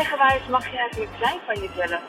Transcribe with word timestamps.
eigenwijs 0.00 0.46
mag 0.46 0.70
je 0.70 0.78
eigenlijk 0.78 1.10
zijn 1.20 1.40
van 1.46 1.54
jezelf? 1.54 2.02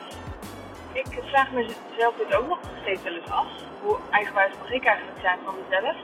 Ik 0.92 1.06
vraag 1.22 1.50
mezelf 1.50 2.14
dit 2.16 2.34
ook 2.36 2.48
nog 2.48 2.58
steeds 2.80 3.02
wel 3.02 3.12
eens 3.12 3.30
af. 3.30 3.46
Hoe 3.82 3.98
eigenwijs 4.10 4.52
mag 4.58 4.70
ik 4.70 4.84
eigenlijk 4.84 5.20
zijn 5.20 5.38
van 5.44 5.54
mezelf? 5.62 5.96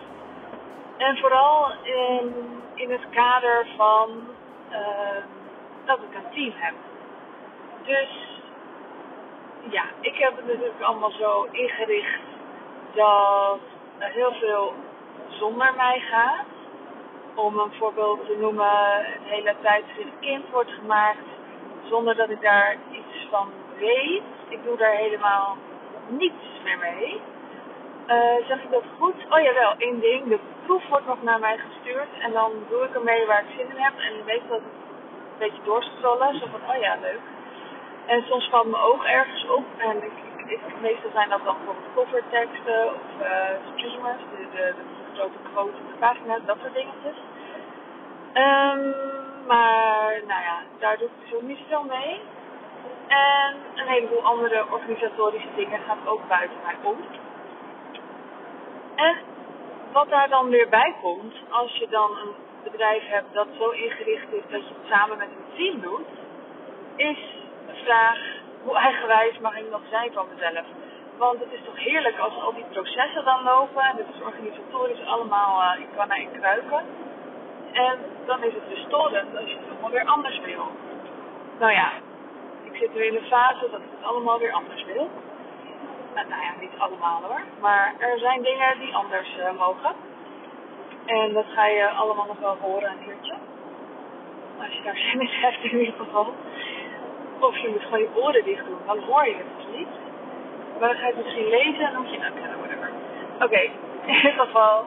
En 0.97 1.17
vooral 1.17 1.73
in, 1.83 2.35
in 2.75 2.91
het 2.91 3.07
kader 3.11 3.67
van 3.77 4.11
uh, 4.71 5.23
dat 5.85 5.99
ik 5.99 6.15
een 6.15 6.31
team 6.35 6.53
heb. 6.57 6.75
Dus 7.83 8.41
ja, 9.71 9.85
ik 10.01 10.17
heb 10.17 10.37
het 10.37 10.47
natuurlijk 10.47 10.81
allemaal 10.81 11.13
zo 11.13 11.49
ingericht 11.51 12.21
dat 12.95 13.61
er 13.99 14.11
heel 14.11 14.33
veel 14.33 14.75
zonder 15.29 15.75
mij 15.77 16.01
gaat. 16.11 16.47
Om 17.35 17.59
een 17.59 17.73
voorbeeld 17.79 18.27
te 18.27 18.37
noemen, 18.41 18.71
het 18.97 19.23
hele 19.25 19.55
tijdschrift 19.63 20.19
kind 20.21 20.51
wordt 20.51 20.71
gemaakt 20.71 21.37
zonder 21.89 22.17
dat 22.17 22.31
ik 22.31 22.41
daar 22.41 22.77
iets 22.91 23.27
van 23.31 23.49
weet. 23.79 24.23
Ik 24.49 24.65
doe 24.65 24.77
daar 24.77 24.95
helemaal 24.95 25.57
niets 26.09 26.45
meer 26.65 26.79
mee. 26.79 27.21
Uh, 28.09 28.47
zeg 28.47 28.63
ik 28.63 28.71
dat 28.71 28.83
goed? 28.99 29.15
Oh 29.31 29.41
jawel, 29.41 29.75
één 29.79 30.01
ding. 30.01 30.29
De 30.29 30.39
proef 30.67 30.89
wordt 30.89 31.07
nog 31.07 31.23
naar 31.23 31.41
mij 31.41 31.59
gestuurd 31.59 32.09
en 32.21 32.33
dan 32.33 32.53
doe 32.69 32.85
ik 32.85 32.95
ermee 32.95 33.27
waar 33.27 33.43
ik 33.43 33.57
zin 33.57 33.71
in 33.71 33.83
heb. 33.83 33.93
En 33.99 34.25
weet 34.25 34.49
dat 34.49 34.61
een 34.61 35.39
beetje 35.39 35.63
doorscrollen. 35.65 36.39
Zo 36.39 36.47
van, 36.51 36.75
oh 36.75 36.81
ja, 36.81 36.97
leuk. 37.01 37.21
En 38.07 38.23
soms 38.29 38.49
valt 38.49 38.71
mijn 38.71 38.83
oog 38.83 39.05
ergens 39.05 39.49
op 39.49 39.65
en 39.79 39.97
ik, 39.97 40.13
ik, 40.47 40.61
meestal 40.81 41.11
zijn 41.13 41.29
dat 41.29 41.45
dan 41.45 41.57
bijvoorbeeld 41.57 41.95
coverteksten 41.95 42.87
of 42.87 43.03
uh, 43.23 43.29
streamers, 43.75 44.23
de, 44.31 44.47
de, 44.53 44.75
de 44.77 45.15
grote 45.15 45.39
quotes 45.53 45.81
op 45.81 45.89
de 45.93 45.99
pagina, 45.99 46.39
dat 46.47 46.57
soort 46.61 46.75
dingetjes. 46.75 47.17
Um, 48.35 48.95
maar 49.49 50.21
nou 50.27 50.43
ja, 50.43 50.57
daar 50.79 50.99
doe 50.99 51.09
ik 51.25 51.35
ook 51.35 51.43
niet 51.43 51.61
veel 51.69 51.85
mee. 51.85 52.21
En 53.09 53.57
een 53.75 53.89
heleboel 53.89 54.23
andere 54.23 54.65
organisatorische 54.71 55.55
dingen 55.57 55.81
gaan 55.81 56.07
ook 56.07 56.29
buiten 56.29 56.57
mij 56.65 56.77
om. 56.83 56.97
En 58.95 59.17
wat 59.93 60.09
daar 60.09 60.29
dan 60.29 60.49
weer 60.49 60.69
bij 60.69 60.95
komt, 61.03 61.35
als 61.51 61.77
je 61.77 61.89
dan 61.89 62.11
een 62.11 62.35
bedrijf 62.63 63.09
hebt 63.09 63.35
dat 63.35 63.47
zo 63.59 63.71
ingericht 63.71 64.33
is 64.33 64.43
dat 64.51 64.69
je 64.69 64.75
het 64.75 64.91
samen 64.91 65.19
met 65.19 65.29
een 65.29 65.57
team 65.57 65.81
doet, 65.81 66.09
is 66.97 67.19
de 67.67 67.75
vraag 67.85 68.19
hoe 68.65 68.77
eigenwijs 68.77 69.39
mag 69.39 69.57
ik 69.57 69.71
nog 69.71 69.81
zijn 69.91 70.13
van 70.13 70.27
mezelf? 70.35 70.67
Want 71.17 71.41
het 71.41 71.53
is 71.53 71.65
toch 71.65 71.79
heerlijk 71.79 72.19
als 72.19 72.35
al 72.43 72.55
die 72.55 72.65
processen 72.73 73.25
dan 73.25 73.43
lopen 73.43 73.83
en 73.83 73.97
het 73.97 74.07
is 74.15 74.23
organisatorisch 74.23 75.07
allemaal 75.07 75.63
uh, 75.63 75.81
in 75.81 75.89
kannen 75.97 76.17
en 76.17 76.41
kruiken. 76.41 76.85
En 77.87 77.99
dan 78.27 78.43
is 78.43 78.55
het 78.55 78.69
dus 78.69 78.85
storend 78.87 79.37
als 79.37 79.51
je 79.51 79.57
het 79.57 79.71
allemaal 79.71 79.91
weer 79.91 80.07
anders 80.07 80.41
wil. 80.41 80.67
Nou 81.59 81.73
ja, 81.73 81.93
ik 82.63 82.77
zit 82.77 82.95
nu 82.95 83.05
in 83.05 83.15
een 83.15 83.31
fase 83.35 83.69
dat 83.71 83.81
ik 83.81 83.91
het 83.97 84.07
allemaal 84.07 84.39
weer 84.39 84.53
anders 84.53 84.85
wil. 84.85 85.11
Nou, 86.15 86.29
nou 86.29 86.43
ja, 86.43 86.53
niet 86.61 86.79
allemaal 86.79 87.23
hoor. 87.23 87.41
Maar 87.61 87.95
er 87.99 88.19
zijn 88.19 88.43
dingen 88.43 88.79
die 88.79 88.95
anders 88.95 89.37
uh, 89.39 89.59
mogen. 89.59 89.93
En 91.07 91.33
dat 91.33 91.45
ga 91.55 91.67
je 91.67 91.89
allemaal 91.89 92.27
nog 92.27 92.39
wel 92.39 92.57
horen 92.61 92.91
een 92.91 93.05
keertje. 93.07 93.35
Als 94.59 94.73
je 94.73 94.83
daar 94.83 94.97
zin 94.97 95.21
in 95.21 95.29
hebt 95.31 95.63
in 95.63 95.79
ieder 95.79 95.95
geval. 95.95 96.35
Of 97.39 97.57
je 97.57 97.69
moet 97.69 97.83
gewoon 97.83 97.99
je 97.99 98.09
oren 98.15 98.45
dicht 98.45 98.67
doen, 98.67 98.79
dan 98.87 98.99
hoor 98.99 99.27
je 99.27 99.35
het 99.35 99.47
dus 99.57 99.77
niet. 99.77 99.95
Maar 100.79 100.89
dan 100.89 100.99
ga 100.99 101.07
je 101.07 101.15
het 101.15 101.25
misschien 101.25 101.49
lezen 101.49 101.87
en 101.87 101.93
dan 101.93 102.03
moet 102.03 102.11
je 102.11 102.21
het 102.21 102.35
whatever. 102.59 102.91
Oké, 103.41 103.61
in 104.07 104.15
ieder 104.15 104.33
geval. 104.33 104.87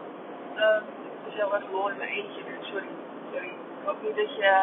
Um, 0.55 0.83
het 1.23 1.33
is 1.33 1.39
heel 1.39 1.53
erg 1.53 1.63
in 1.63 1.97
mijn 1.97 2.09
eentje 2.09 2.50
Ik 3.31 3.87
hoop 3.87 4.01
niet 4.01 4.15
dat 4.15 4.35
je, 4.35 4.53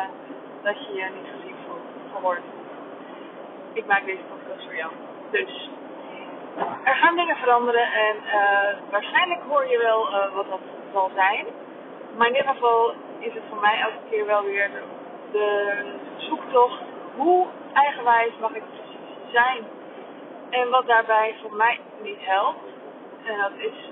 dat 0.62 0.86
je 0.86 0.92
je 0.92 1.06
niet 1.14 1.30
gezien 1.34 1.56
voelt, 1.66 2.12
gehoord. 2.14 2.42
Ik 3.72 3.86
maak 3.86 4.04
deze 4.04 4.22
podcast 4.30 4.64
voor 4.64 4.76
jou. 4.76 4.92
Dus, 5.30 5.70
er 6.84 6.94
gaan 6.94 7.16
dingen 7.16 7.36
veranderen 7.36 7.92
en 7.92 8.16
uh, 8.16 8.90
waarschijnlijk 8.90 9.40
hoor 9.48 9.66
je 9.66 9.78
wel 9.78 10.08
uh, 10.08 10.34
wat 10.34 10.48
dat 10.48 10.60
zal 10.92 11.10
zijn. 11.14 11.46
Maar 12.16 12.28
in 12.28 12.36
ieder 12.36 12.52
geval 12.52 12.94
is 13.18 13.32
het 13.34 13.42
voor 13.48 13.60
mij 13.60 13.80
elke 13.80 14.08
keer 14.10 14.26
wel 14.26 14.44
weer 14.44 14.70
de, 14.70 14.82
de 15.32 15.84
zoektocht. 16.16 16.82
Hoe 17.16 17.46
eigenwijs 17.72 18.32
mag 18.40 18.54
ik 18.54 18.62
precies 18.70 19.32
zijn? 19.32 19.64
En 20.50 20.70
wat 20.70 20.86
daarbij 20.86 21.34
voor 21.42 21.56
mij 21.56 21.80
niet 22.02 22.20
helpt, 22.20 22.64
en 23.24 23.38
dat 23.38 23.52
is 23.56 23.90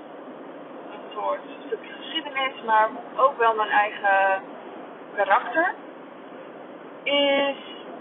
een 0.91 1.11
soort 1.13 1.41
stukje 1.65 1.93
geschiedenis, 1.93 2.61
maar 2.65 2.89
ook 3.15 3.37
wel 3.37 3.55
mijn 3.55 3.69
eigen 3.69 4.41
karakter, 5.17 5.73
is 7.03 7.55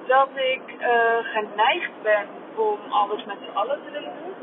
dat 0.06 0.28
ik 0.34 0.62
uh, 0.78 0.88
geneigd 1.20 1.92
ben 2.02 2.26
om 2.54 2.78
alles 2.88 3.24
met 3.24 3.36
z'n 3.40 3.56
allen 3.56 3.78
te 3.84 3.90
willen 3.90 4.12
doen. 4.22 4.34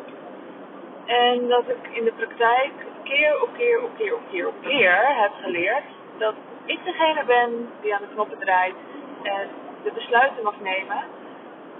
En 1.06 1.48
dat 1.48 1.70
ik 1.70 1.98
in 1.98 2.04
de 2.04 2.14
praktijk 2.14 2.72
keer 3.04 3.42
op 3.42 3.50
keer 3.58 3.84
op 3.84 3.90
keer 3.98 4.16
op 4.16 4.22
keer 4.30 4.48
op 4.48 4.62
keer 4.62 5.22
heb 5.22 5.32
geleerd 5.42 5.84
dat 6.18 6.34
ik 6.66 6.84
degene 6.84 7.24
ben 7.26 7.70
die 7.82 7.96
aan 7.96 8.02
de 8.02 8.14
knoppen 8.14 8.40
draait 8.40 8.76
en 9.24 9.48
de 9.84 9.92
besluiten 9.92 10.44
mag 10.44 10.60
nemen. 10.60 11.04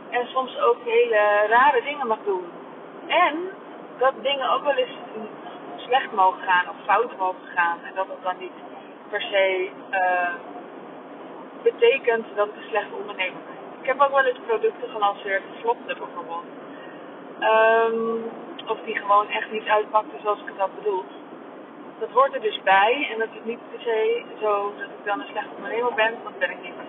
En 0.10 0.28
soms 0.28 0.60
ook 0.60 0.78
hele 0.86 1.46
rare 1.50 1.82
dingen 1.84 2.08
mag 2.08 2.20
doen. 2.26 2.46
En 3.08 3.50
dat 3.98 4.14
dingen 4.22 4.50
ook 4.50 4.64
wel 4.64 4.76
eens 4.76 4.98
slecht 5.76 6.12
mogen 6.12 6.44
gaan 6.44 6.70
of 6.70 6.76
fout 6.86 7.18
mogen 7.18 7.48
gaan. 7.56 7.78
En 7.84 7.92
dat 7.96 8.08
het 8.08 8.24
dan 8.24 8.36
niet 8.40 8.58
per 9.10 9.22
se 9.22 9.70
uh, 9.92 10.34
betekent 11.64 12.26
dat 12.36 12.48
ik 12.48 12.56
een 12.56 12.70
slechte 12.70 12.96
ondernemer 12.96 13.42
ben. 13.46 13.80
Ik 13.82 13.86
heb 13.86 14.02
ook 14.02 14.12
wel 14.12 14.26
eens 14.26 14.46
producten 14.48 14.90
gelanceerd 14.90 15.44
flopten 15.60 15.98
bijvoorbeeld. 15.98 16.46
Um, 17.40 18.32
of 18.68 18.78
die 18.86 18.96
gewoon 18.96 19.30
echt 19.30 19.52
niet 19.52 19.68
uitpakten 19.68 20.20
zoals 20.22 20.40
ik 20.40 20.48
het 20.48 20.58
had 20.58 20.76
bedoeld. 20.76 21.12
Dat 22.00 22.10
hoort 22.10 22.34
er 22.34 22.42
dus 22.42 22.62
bij 22.64 23.08
en 23.12 23.20
dat 23.20 23.28
is 23.34 23.44
niet 23.44 23.60
per 23.70 23.80
se 23.82 24.24
zo 24.42 24.74
dat 24.78 24.88
ik 24.88 25.06
dan 25.06 25.20
een 25.20 25.32
slechte 25.32 25.56
ondernemer 25.56 25.94
ben, 25.94 26.14
dat 26.24 26.40
ben 26.40 26.50
ik 26.50 26.62
niet. 26.62 26.80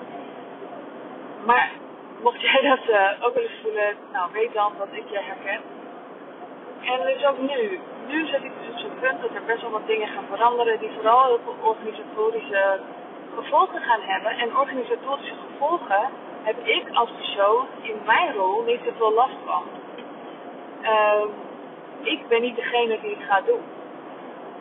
Maar 1.45 1.71
mocht 2.23 2.41
jij 2.41 2.61
dat 2.63 2.85
uh, 2.89 3.27
ook 3.27 3.35
wel 3.35 3.43
eens 3.43 3.61
voelen, 3.63 3.97
nou 4.13 4.33
weet 4.33 4.53
dan 4.53 4.73
dat 4.79 4.89
ik 4.91 5.09
je 5.11 5.21
herken. 5.21 5.61
En 6.83 7.07
dus 7.07 7.25
ook 7.27 7.39
nu. 7.39 7.81
Nu 8.07 8.27
zit 8.27 8.45
ik 8.45 8.53
dus 8.61 8.73
op 8.73 8.79
zo'n 8.79 8.99
punt 9.01 9.21
dat 9.21 9.35
er 9.35 9.45
best 9.47 9.61
wel 9.61 9.71
wat 9.71 9.87
dingen 9.87 10.09
gaan 10.09 10.27
veranderen 10.31 10.79
die 10.79 10.91
vooral 10.95 11.25
heel 11.25 11.41
organisatorische 11.61 12.81
gevolgen 13.37 13.81
gaan 13.81 14.01
hebben. 14.01 14.31
En 14.31 14.57
organisatorische 14.57 15.35
gevolgen 15.47 16.11
heb 16.43 16.67
ik 16.67 16.89
als 16.93 17.11
persoon 17.11 17.67
in 17.83 17.97
mijn 18.07 18.33
rol 18.33 18.63
niet 18.63 18.81
zoveel 18.85 19.13
last 19.13 19.37
van. 19.45 19.63
Uh, 20.83 21.25
ik 22.03 22.29
ben 22.29 22.41
niet 22.41 22.57
degene 22.57 23.01
die 23.01 23.17
het 23.17 23.27
gaat 23.29 23.47
doen. 23.47 23.63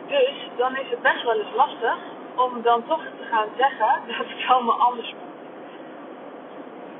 Dus 0.06 0.48
dan 0.56 0.76
is 0.76 0.90
het 0.90 1.02
best 1.02 1.22
wel 1.22 1.38
eens 1.38 1.54
lastig 1.54 1.96
om 2.34 2.62
dan 2.62 2.86
toch 2.86 3.02
te 3.18 3.24
gaan 3.30 3.48
zeggen 3.56 4.00
dat 4.18 4.26
het 4.26 4.48
allemaal 4.48 4.80
anders 4.80 5.12
moet. 5.12 5.32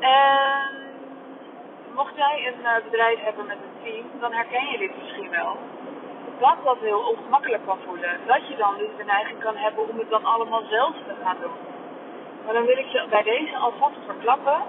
En 0.00 0.84
mocht 1.94 2.16
jij 2.16 2.46
een 2.46 2.60
uh, 2.62 2.90
bedrijf 2.90 3.18
hebben 3.20 3.46
met 3.46 3.56
een 3.56 3.82
team, 3.82 4.20
dan 4.20 4.32
herken 4.32 4.66
je 4.70 4.78
dit 4.78 5.02
misschien 5.02 5.30
wel. 5.30 5.56
Dat 6.38 6.56
dat 6.64 6.78
heel 6.80 6.98
ongemakkelijk 6.98 7.66
kan 7.66 7.78
voelen. 7.86 8.20
Dat 8.26 8.48
je 8.48 8.56
dan 8.56 8.74
dus 8.78 8.88
de 8.96 9.04
neiging 9.04 9.40
kan 9.40 9.56
hebben 9.56 9.88
om 9.88 9.98
het 9.98 10.10
dan 10.10 10.24
allemaal 10.24 10.62
zelf 10.68 10.94
te 11.06 11.14
gaan 11.22 11.36
doen. 11.40 11.58
Maar 12.44 12.54
dan 12.54 12.64
wil 12.64 12.78
ik 12.78 12.86
je 12.86 13.06
bij 13.10 13.22
deze 13.22 13.56
alvast 13.56 13.98
verklappen 14.06 14.62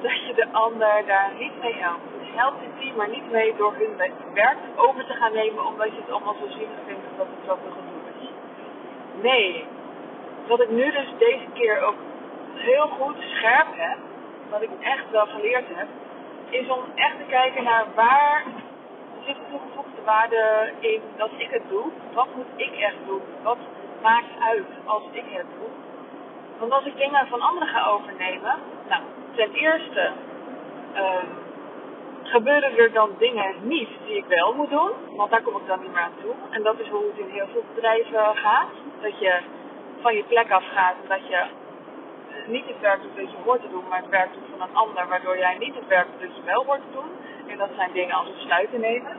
dat 0.00 0.26
je 0.26 0.34
de 0.34 0.46
ander 0.52 1.02
daar 1.06 1.30
niet 1.38 1.60
mee 1.60 1.74
helpt. 1.74 2.02
Dus 2.18 2.28
help 2.34 2.54
het 2.60 2.80
team 2.80 2.96
maar 2.96 3.08
niet 3.08 3.30
mee 3.30 3.54
door 3.56 3.74
hun 3.74 3.96
werk 4.34 4.58
over 4.76 5.06
te 5.06 5.12
gaan 5.12 5.32
nemen 5.32 5.66
omdat 5.66 5.86
je 5.86 6.00
het 6.00 6.10
allemaal 6.10 6.36
zo 6.40 6.46
zielig 6.46 6.80
vindt 6.86 7.02
dat 7.16 7.26
het 7.26 7.46
zoveel 7.46 7.70
gedoe 7.70 8.02
is. 8.20 8.28
Nee, 9.22 9.64
wat 10.46 10.60
ik 10.60 10.70
nu 10.70 10.90
dus 10.90 11.08
deze 11.18 11.46
keer 11.52 11.82
ook 11.82 11.96
heel 12.54 12.86
goed 12.86 13.16
scherp 13.18 13.66
heb, 13.70 13.98
wat 14.50 14.62
ik 14.62 14.70
echt 14.80 15.10
wel 15.10 15.26
geleerd 15.26 15.66
heb, 15.74 15.88
is 16.50 16.68
om 16.68 16.84
echt 16.94 17.16
te 17.18 17.24
kijken 17.28 17.64
naar 17.64 17.84
waar 17.94 18.42
zit 19.28 19.36
de 19.36 19.50
toegevoegde 19.50 20.02
waarde 20.04 20.72
in 20.80 21.00
dat 21.16 21.30
ik 21.36 21.50
het 21.50 21.62
doe. 21.68 21.84
Wat 22.14 22.28
moet 22.34 22.52
ik 22.56 22.72
echt 22.72 23.00
doen? 23.06 23.22
Wat 23.42 23.58
maakt 24.02 24.32
uit 24.40 24.70
als 24.84 25.02
ik 25.12 25.24
het 25.26 25.46
doe? 25.58 25.70
Want 26.58 26.72
als 26.72 26.84
ik 26.84 26.96
dingen 26.96 27.26
van 27.26 27.40
anderen 27.40 27.68
ga 27.68 27.86
overnemen, 27.86 28.54
nou, 28.88 29.02
ten 29.34 29.52
eerste 29.52 30.10
uh, 30.94 31.24
gebeuren 32.22 32.78
er 32.78 32.92
dan 32.92 33.10
dingen 33.18 33.54
niet 33.62 33.88
die 34.06 34.16
ik 34.16 34.24
wel 34.28 34.54
moet 34.54 34.70
doen, 34.70 34.92
want 35.16 35.30
daar 35.30 35.42
kom 35.42 35.56
ik 35.56 35.66
dan 35.66 35.80
niet 35.80 35.92
meer 35.92 36.02
aan 36.02 36.20
toe. 36.22 36.34
En 36.50 36.62
dat 36.62 36.78
is 36.78 36.88
hoe 36.88 37.04
het 37.06 37.18
in 37.18 37.30
heel 37.30 37.48
veel 37.52 37.64
bedrijven 37.74 38.36
gaat. 38.36 38.72
Dat 39.00 39.18
je 39.18 39.40
van 40.00 40.14
je 40.14 40.24
plek 40.24 40.50
af 40.50 40.64
gaat 40.74 40.94
en 41.02 41.08
dat 41.08 41.28
je 41.28 41.44
niet 42.46 42.66
het 42.66 42.80
werk 42.80 43.02
doet 43.02 43.16
dat 43.16 43.30
je 43.30 43.36
hoort 43.44 43.60
te 43.60 43.68
doen, 43.68 43.84
maar 43.88 44.00
het 44.00 44.10
werk 44.10 44.32
doet 44.32 44.48
van 44.50 44.68
een 44.68 44.76
ander, 44.76 45.08
waardoor 45.08 45.38
jij 45.38 45.56
niet 45.58 45.74
het 45.74 45.86
werk 45.86 46.06
doet 46.10 46.28
dat 46.28 46.36
je 46.36 46.42
wel 46.42 46.64
hoort 46.64 46.80
te 46.80 46.92
doen. 46.92 47.10
En 47.48 47.58
dat 47.58 47.70
zijn 47.76 47.92
dingen 47.92 48.14
als 48.14 48.32
besluiten 48.32 48.80
nemen, 48.80 49.16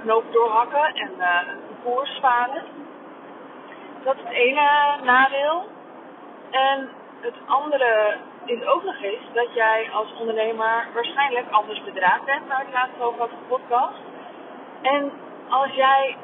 knoop 0.00 0.32
doorhakken 0.32 0.94
en 0.94 1.10
uh, 1.18 1.40
een 1.46 1.82
koers 1.84 2.18
varen. 2.20 2.62
Dat 4.04 4.14
is 4.16 4.22
het 4.22 4.32
ene 4.32 4.96
nadeel. 5.02 5.66
En 6.50 6.88
het 7.20 7.34
andere 7.46 8.16
is 8.44 8.64
ook 8.64 8.84
nog 8.84 9.02
eens 9.02 9.32
dat 9.32 9.54
jij 9.54 9.88
als 9.92 10.14
ondernemer 10.18 10.86
waarschijnlijk 10.94 11.50
anders 11.50 11.82
bedraad 11.84 12.24
bent, 12.24 12.48
waar 12.48 12.62
ik 12.62 12.72
laatst 12.72 13.00
over 13.00 13.20
had 13.20 13.30
podcast. 13.48 13.98
En 14.82 15.12
als 15.48 15.70
jij 15.72 16.16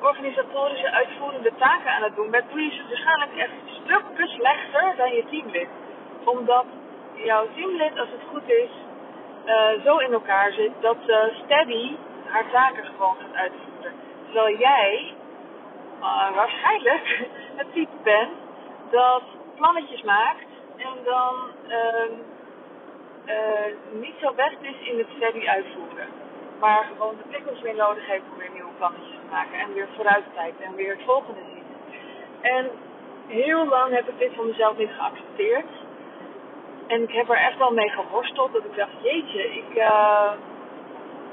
organisatorische 0.00 0.90
uitvoerende 0.90 1.52
taken 1.58 1.90
aan 1.90 2.02
het 2.02 2.14
doen 2.14 2.30
bent, 2.30 2.50
doe 2.50 2.60
je 2.60 2.70
ze 2.70 2.82
waarschijnlijk 2.88 3.36
echt 3.36 3.52
stukken 3.82 4.28
slechter 4.28 4.94
dan 4.96 5.12
je 5.14 5.24
teamlid. 5.30 5.68
Omdat 6.24 6.64
jouw 7.14 7.46
teamlid, 7.54 7.98
als 7.98 8.08
het 8.10 8.28
goed 8.30 8.48
is, 8.48 8.70
uh, 9.46 9.84
zo 9.84 9.98
in 9.98 10.12
elkaar 10.12 10.52
zit 10.52 10.72
dat 10.80 10.96
ze 11.06 11.32
steady 11.44 11.96
haar 12.26 12.50
taken 12.50 12.84
gewoon 12.84 13.16
gaat 13.20 13.34
uitvoeren. 13.34 13.92
Terwijl 14.24 14.56
jij 14.56 15.14
uh, 16.00 16.34
waarschijnlijk 16.34 17.28
het 17.60 17.72
type 17.72 17.96
bent 18.02 18.30
dat 18.90 19.22
plannetjes 19.56 20.02
maakt 20.02 20.46
en 20.76 21.04
dan 21.04 21.34
uh, 21.68 22.22
niet 24.00 24.14
zo 24.20 24.32
best 24.32 24.56
is 24.60 24.88
in 24.88 24.98
het 24.98 25.06
steady 25.16 25.46
uitvoeren. 25.46 26.08
Maar 26.60 26.84
gewoon 26.92 27.16
de 27.16 27.28
prikkels 27.28 27.60
weer 27.60 27.74
nodig 27.74 28.06
heeft 28.06 28.24
om 28.32 28.38
weer 28.38 28.50
nieuwe 28.52 28.72
plannetjes 28.78 29.10
te 29.10 29.30
maken 29.30 29.58
en 29.58 29.74
weer 29.74 29.88
vooruit 29.96 30.24
kijken 30.34 30.64
en 30.64 30.74
weer 30.74 30.90
het 30.90 31.04
volgende 31.04 31.40
zien. 31.52 31.64
En 32.40 32.70
heel 33.26 33.66
lang 33.66 33.94
heb 33.94 34.08
ik 34.08 34.18
dit 34.18 34.34
van 34.34 34.46
mezelf 34.46 34.76
niet 34.76 34.90
geaccepteerd. 34.98 35.70
En 36.92 37.02
ik 37.02 37.12
heb 37.12 37.28
er 37.28 37.36
echt 37.36 37.58
wel 37.58 37.72
mee 37.72 37.90
geworsteld 37.90 38.52
dat 38.52 38.64
ik 38.64 38.76
dacht, 38.76 38.90
jeetje, 39.02 39.54
ik, 39.54 39.74
uh, 39.74 40.32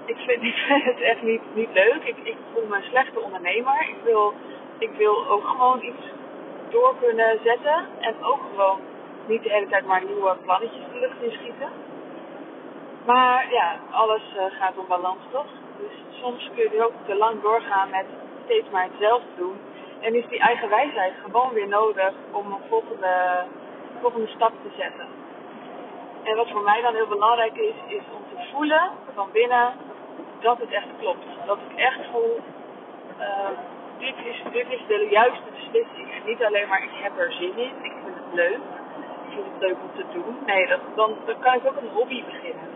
ik, 0.06 0.18
vind, 0.18 0.42
het 0.68 1.02
echt 1.12 1.22
niet, 1.22 1.42
niet 1.54 1.70
leuk. 1.74 2.04
Ik, 2.04 2.18
ik 2.24 2.38
voel 2.54 2.66
me 2.68 2.76
een 2.76 2.90
slechte 2.90 3.20
ondernemer. 3.20 3.82
Ik 3.82 4.04
wil, 4.04 4.34
ik 4.78 4.92
wil 4.98 5.28
ook 5.28 5.48
gewoon 5.48 5.84
iets 5.84 6.04
door 6.70 6.96
kunnen 7.02 7.40
zetten. 7.44 7.86
En 8.00 8.16
ook 8.22 8.40
gewoon 8.50 8.80
niet 9.28 9.44
de 9.44 9.50
hele 9.50 9.68
tijd 9.68 9.86
maar 9.86 10.04
nieuwe 10.04 10.36
plannetjes 10.44 10.84
de 10.94 11.00
lucht 11.00 11.22
inschieten. 11.22 11.70
Maar 13.06 13.52
ja, 13.52 13.76
alles 13.92 14.24
uh, 14.36 14.44
gaat 14.60 14.78
om 14.78 14.88
balans 14.88 15.24
toch? 15.32 15.52
Dus 15.80 16.20
soms 16.22 16.50
kun 16.56 16.72
je 16.72 16.86
ook 16.86 16.94
te 17.06 17.16
lang 17.16 17.42
doorgaan 17.42 17.90
met 17.90 18.06
steeds 18.44 18.70
maar 18.72 18.88
hetzelfde 18.92 19.30
doen. 19.38 19.58
En 20.00 20.16
is 20.16 20.28
die 20.30 20.40
eigen 20.40 20.70
wijsheid 20.70 21.14
gewoon 21.24 21.54
weer 21.54 21.68
nodig 21.68 22.14
om 22.32 22.52
een 22.52 22.70
volgende, 22.70 23.44
volgende 24.02 24.28
stap 24.28 24.52
te 24.52 24.70
zetten. 24.78 25.19
En 26.30 26.36
wat 26.36 26.50
voor 26.50 26.62
mij 26.62 26.82
dan 26.82 26.96
heel 26.96 27.08
belangrijk 27.08 27.56
is, 27.58 27.76
is 27.88 28.04
om 28.16 28.24
te 28.30 28.48
voelen 28.52 28.92
van 29.14 29.30
binnen 29.32 29.74
dat 30.40 30.58
het 30.58 30.72
echt 30.72 30.88
klopt. 31.00 31.26
Dat 31.46 31.58
ik 31.70 31.78
echt 31.78 32.00
voel, 32.12 32.40
uh, 33.20 33.50
dit, 33.98 34.16
is, 34.24 34.42
dit 34.52 34.66
is 34.70 34.82
de 34.88 35.08
juiste 35.10 35.50
beslissing. 35.54 36.26
Niet 36.26 36.44
alleen 36.44 36.68
maar 36.68 36.84
ik 36.84 36.92
heb 36.94 37.18
er 37.18 37.32
zin 37.32 37.58
in, 37.58 37.74
ik 37.82 37.94
vind 38.04 38.16
het 38.16 38.34
leuk, 38.34 38.60
ik 39.26 39.34
vind 39.34 39.46
het 39.46 39.62
leuk 39.62 39.76
om 39.82 39.92
te 39.96 40.06
doen. 40.14 40.38
Nee, 40.46 40.68
dat, 40.68 40.80
dan, 40.96 41.16
dan 41.26 41.40
kan 41.40 41.54
ik 41.54 41.68
ook 41.68 41.82
een 41.82 41.94
hobby 41.94 42.24
beginnen. 42.24 42.70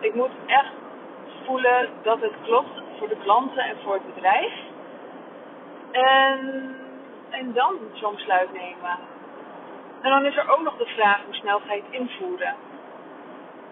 Ik 0.00 0.14
moet 0.14 0.36
echt 0.46 0.72
voelen 1.44 1.88
dat 2.02 2.20
het 2.20 2.34
klopt 2.42 2.82
voor 2.98 3.08
de 3.08 3.18
klanten 3.22 3.62
en 3.62 3.76
voor 3.82 3.94
het 3.94 4.14
bedrijf. 4.14 4.52
En, 5.90 6.74
en 7.30 7.52
dan 7.52 7.74
zo'n 7.92 8.14
besluit 8.14 8.52
nemen. 8.52 8.98
En 10.02 10.10
dan 10.10 10.24
is 10.24 10.36
er 10.36 10.50
ook 10.50 10.62
nog 10.62 10.76
de 10.76 10.86
vraag 10.86 11.24
hoe 11.24 11.34
snel 11.34 11.60
ga 11.66 11.74
je 11.74 11.82
het 11.82 12.00
invoeren 12.00 12.54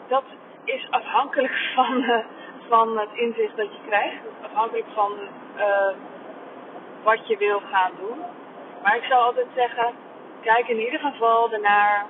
dat 0.08 0.25
is 0.64 0.87
afhankelijk 0.91 1.53
van, 1.75 2.03
uh, 2.03 2.19
van 2.69 2.99
het 2.99 3.08
inzicht 3.12 3.56
dat 3.56 3.73
je 3.73 3.81
krijgt. 3.87 4.17
Afhankelijk 4.43 4.87
van 4.94 5.12
uh, 5.56 5.94
wat 7.03 7.29
je 7.29 7.37
wil 7.37 7.61
gaan 7.70 7.93
doen. 8.00 8.19
Maar 8.82 8.97
ik 8.97 9.05
zou 9.05 9.23
altijd 9.23 9.47
zeggen, 9.55 9.94
kijk 10.41 10.69
in 10.69 10.81
ieder 10.81 11.00
geval 11.00 11.53
ernaar 11.53 12.06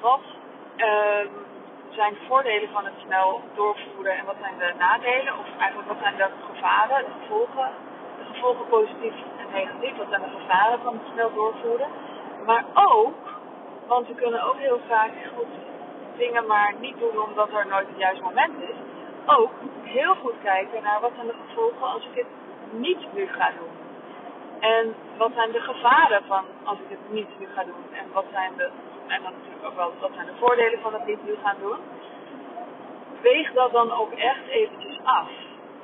wat 0.00 0.20
uh, 0.76 0.86
zijn 1.90 2.12
de 2.12 2.20
voordelen 2.28 2.68
van 2.72 2.84
het 2.84 2.94
snel 3.06 3.40
doorvoeren 3.54 4.18
en 4.18 4.24
wat 4.24 4.36
zijn 4.40 4.58
de 4.58 4.72
nadelen. 4.78 5.38
Of 5.38 5.46
eigenlijk 5.58 5.88
wat 5.88 6.02
zijn 6.02 6.16
de 6.16 6.28
gevaren, 6.52 7.04
de 7.04 7.10
gevolgen. 7.20 7.70
De 8.18 8.24
gevolgen 8.24 8.66
positief 8.66 9.14
en 9.38 9.46
negatief. 9.52 9.96
Wat 9.96 10.06
zijn 10.10 10.22
de 10.22 10.38
gevaren 10.40 10.78
van 10.82 10.92
het 10.92 11.12
snel 11.12 11.32
doorvoeren. 11.34 11.88
Maar 12.46 12.64
ook, 12.74 13.14
want 13.86 14.06
we 14.06 14.14
kunnen 14.14 14.42
ook 14.42 14.58
heel 14.58 14.80
vaak 14.88 15.10
goed 15.36 15.73
dingen 16.16 16.46
maar 16.46 16.74
niet 16.80 16.98
doen 16.98 17.18
omdat 17.22 17.48
er 17.52 17.66
nooit 17.66 17.88
het 17.88 17.98
juiste 17.98 18.22
moment 18.22 18.62
is. 18.62 18.76
Ook 19.26 19.50
heel 19.82 20.14
goed 20.14 20.34
kijken 20.42 20.82
naar 20.82 21.00
wat 21.00 21.12
zijn 21.14 21.26
de 21.26 21.34
gevolgen 21.46 21.86
als 21.86 22.02
ik 22.04 22.14
het 22.14 22.26
niet 22.70 23.12
nu 23.12 23.26
ga 23.26 23.50
doen. 23.58 23.74
En 24.60 24.94
wat 25.16 25.30
zijn 25.34 25.52
de 25.52 25.60
gevaren 25.60 26.22
van 26.26 26.44
als 26.64 26.78
ik 26.78 26.88
het 26.88 27.12
niet 27.12 27.38
nu 27.38 27.46
ga 27.54 27.64
doen? 27.64 27.84
En 27.92 28.06
wat 28.12 28.24
zijn 28.32 28.52
de, 28.56 28.70
en 29.06 29.22
dan 29.22 29.32
natuurlijk 29.32 29.66
ook 29.66 29.76
wel, 29.76 29.92
wat 30.00 30.10
zijn 30.14 30.26
de 30.26 30.38
voordelen 30.38 30.80
van 30.80 30.92
het 30.92 31.06
niet 31.06 31.24
nu 31.24 31.36
gaan 31.42 31.56
doen? 31.60 31.78
Weeg 33.20 33.52
dat 33.52 33.72
dan 33.72 33.92
ook 33.92 34.12
echt 34.12 34.46
eventjes 34.48 34.98
af. 35.04 35.28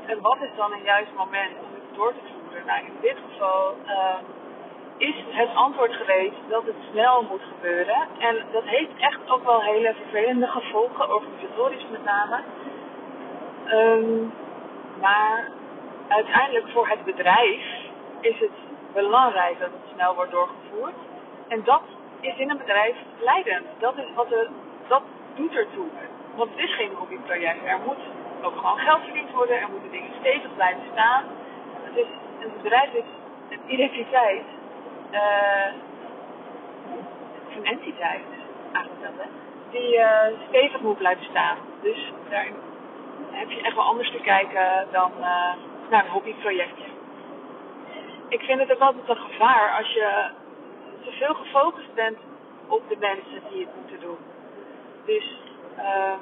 En 0.06 0.20
wat 0.20 0.36
is 0.40 0.50
dan 0.56 0.72
een 0.72 0.82
juist 0.82 1.14
moment 1.16 1.52
om 1.62 1.74
het 1.74 1.96
door 1.96 2.12
te 2.12 2.20
voeren? 2.32 2.66
Nou, 2.66 2.84
in 2.84 2.96
dit 3.00 3.16
geval, 3.28 3.76
uh, 3.86 4.14
is 5.00 5.14
het 5.30 5.54
antwoord 5.54 5.92
geweest 5.92 6.40
dat 6.48 6.64
het 6.64 6.74
snel 6.90 7.22
moet 7.30 7.42
gebeuren. 7.54 8.08
En 8.18 8.36
dat 8.52 8.64
heeft 8.64 8.96
echt 8.98 9.30
ook 9.30 9.44
wel 9.44 9.62
hele 9.62 9.94
vervelende 9.94 10.46
gevolgen, 10.46 11.14
organisatorisch 11.14 11.86
met 11.90 12.04
name. 12.04 12.40
Um, 13.72 14.32
maar 15.00 15.48
uiteindelijk 16.08 16.68
voor 16.68 16.88
het 16.88 17.04
bedrijf 17.04 17.62
is 18.20 18.38
het 18.38 18.56
belangrijk 18.92 19.58
dat 19.58 19.70
het 19.72 19.92
snel 19.94 20.14
wordt 20.14 20.30
doorgevoerd. 20.30 20.94
En 21.48 21.64
dat 21.64 21.82
is 22.20 22.36
in 22.36 22.50
een 22.50 22.58
bedrijf 22.58 22.96
leidend. 23.18 23.66
Dat, 23.78 23.96
is 23.96 24.14
wat 24.14 24.32
er, 24.32 24.48
dat 24.88 25.02
doet 25.34 25.54
ertoe. 25.54 25.88
Want 26.34 26.50
het 26.50 26.64
is 26.64 26.74
geen 26.74 26.92
hobbyproject. 26.94 27.64
Er 27.64 27.80
moet 27.86 28.02
ook 28.42 28.56
gewoon 28.56 28.78
geld 28.78 29.02
verdiend 29.02 29.30
worden. 29.30 29.60
Er 29.60 29.70
moeten 29.70 29.90
dingen 29.90 30.10
stevig 30.20 30.54
blijven 30.54 30.82
staan. 30.92 31.24
Het 31.82 31.96
is, 31.96 32.06
een 32.40 32.52
bedrijf 32.62 32.92
is 32.92 33.04
een 33.48 33.60
identiteit 33.66 34.44
een 37.56 37.64
entiteit, 37.66 38.24
eigenlijk 38.72 39.02
dat, 39.02 39.12
hè, 39.16 39.28
die 39.70 39.96
uh, 39.96 40.20
stevig 40.48 40.80
moet 40.80 40.98
blijven 40.98 41.24
staan. 41.24 41.56
Dus 41.82 42.12
daar 42.28 42.46
heb 43.30 43.50
je 43.50 43.60
echt 43.60 43.74
wel 43.74 43.84
anders 43.84 44.10
te 44.10 44.20
kijken 44.20 44.86
dan 44.92 45.12
uh, 45.18 45.52
naar 45.90 46.04
een 46.04 46.10
hobbyprojectje. 46.10 46.84
Ik 48.28 48.40
vind 48.40 48.60
het 48.60 48.72
ook 48.72 48.80
altijd 48.80 49.08
een 49.08 49.16
gevaar 49.16 49.76
als 49.78 49.92
je 49.92 50.30
te 51.04 51.12
veel 51.12 51.34
gefocust 51.34 51.94
bent 51.94 52.18
op 52.66 52.82
de 52.88 52.96
mensen 53.00 53.42
die 53.50 53.66
het 53.66 53.74
moeten 53.76 54.00
doen. 54.00 54.18
Dus 55.04 55.38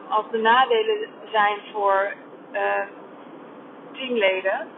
als 0.08 0.24
de 0.30 0.38
nadelen 0.38 1.08
zijn 1.30 1.58
voor 1.72 2.12
teamleden, 3.92 4.68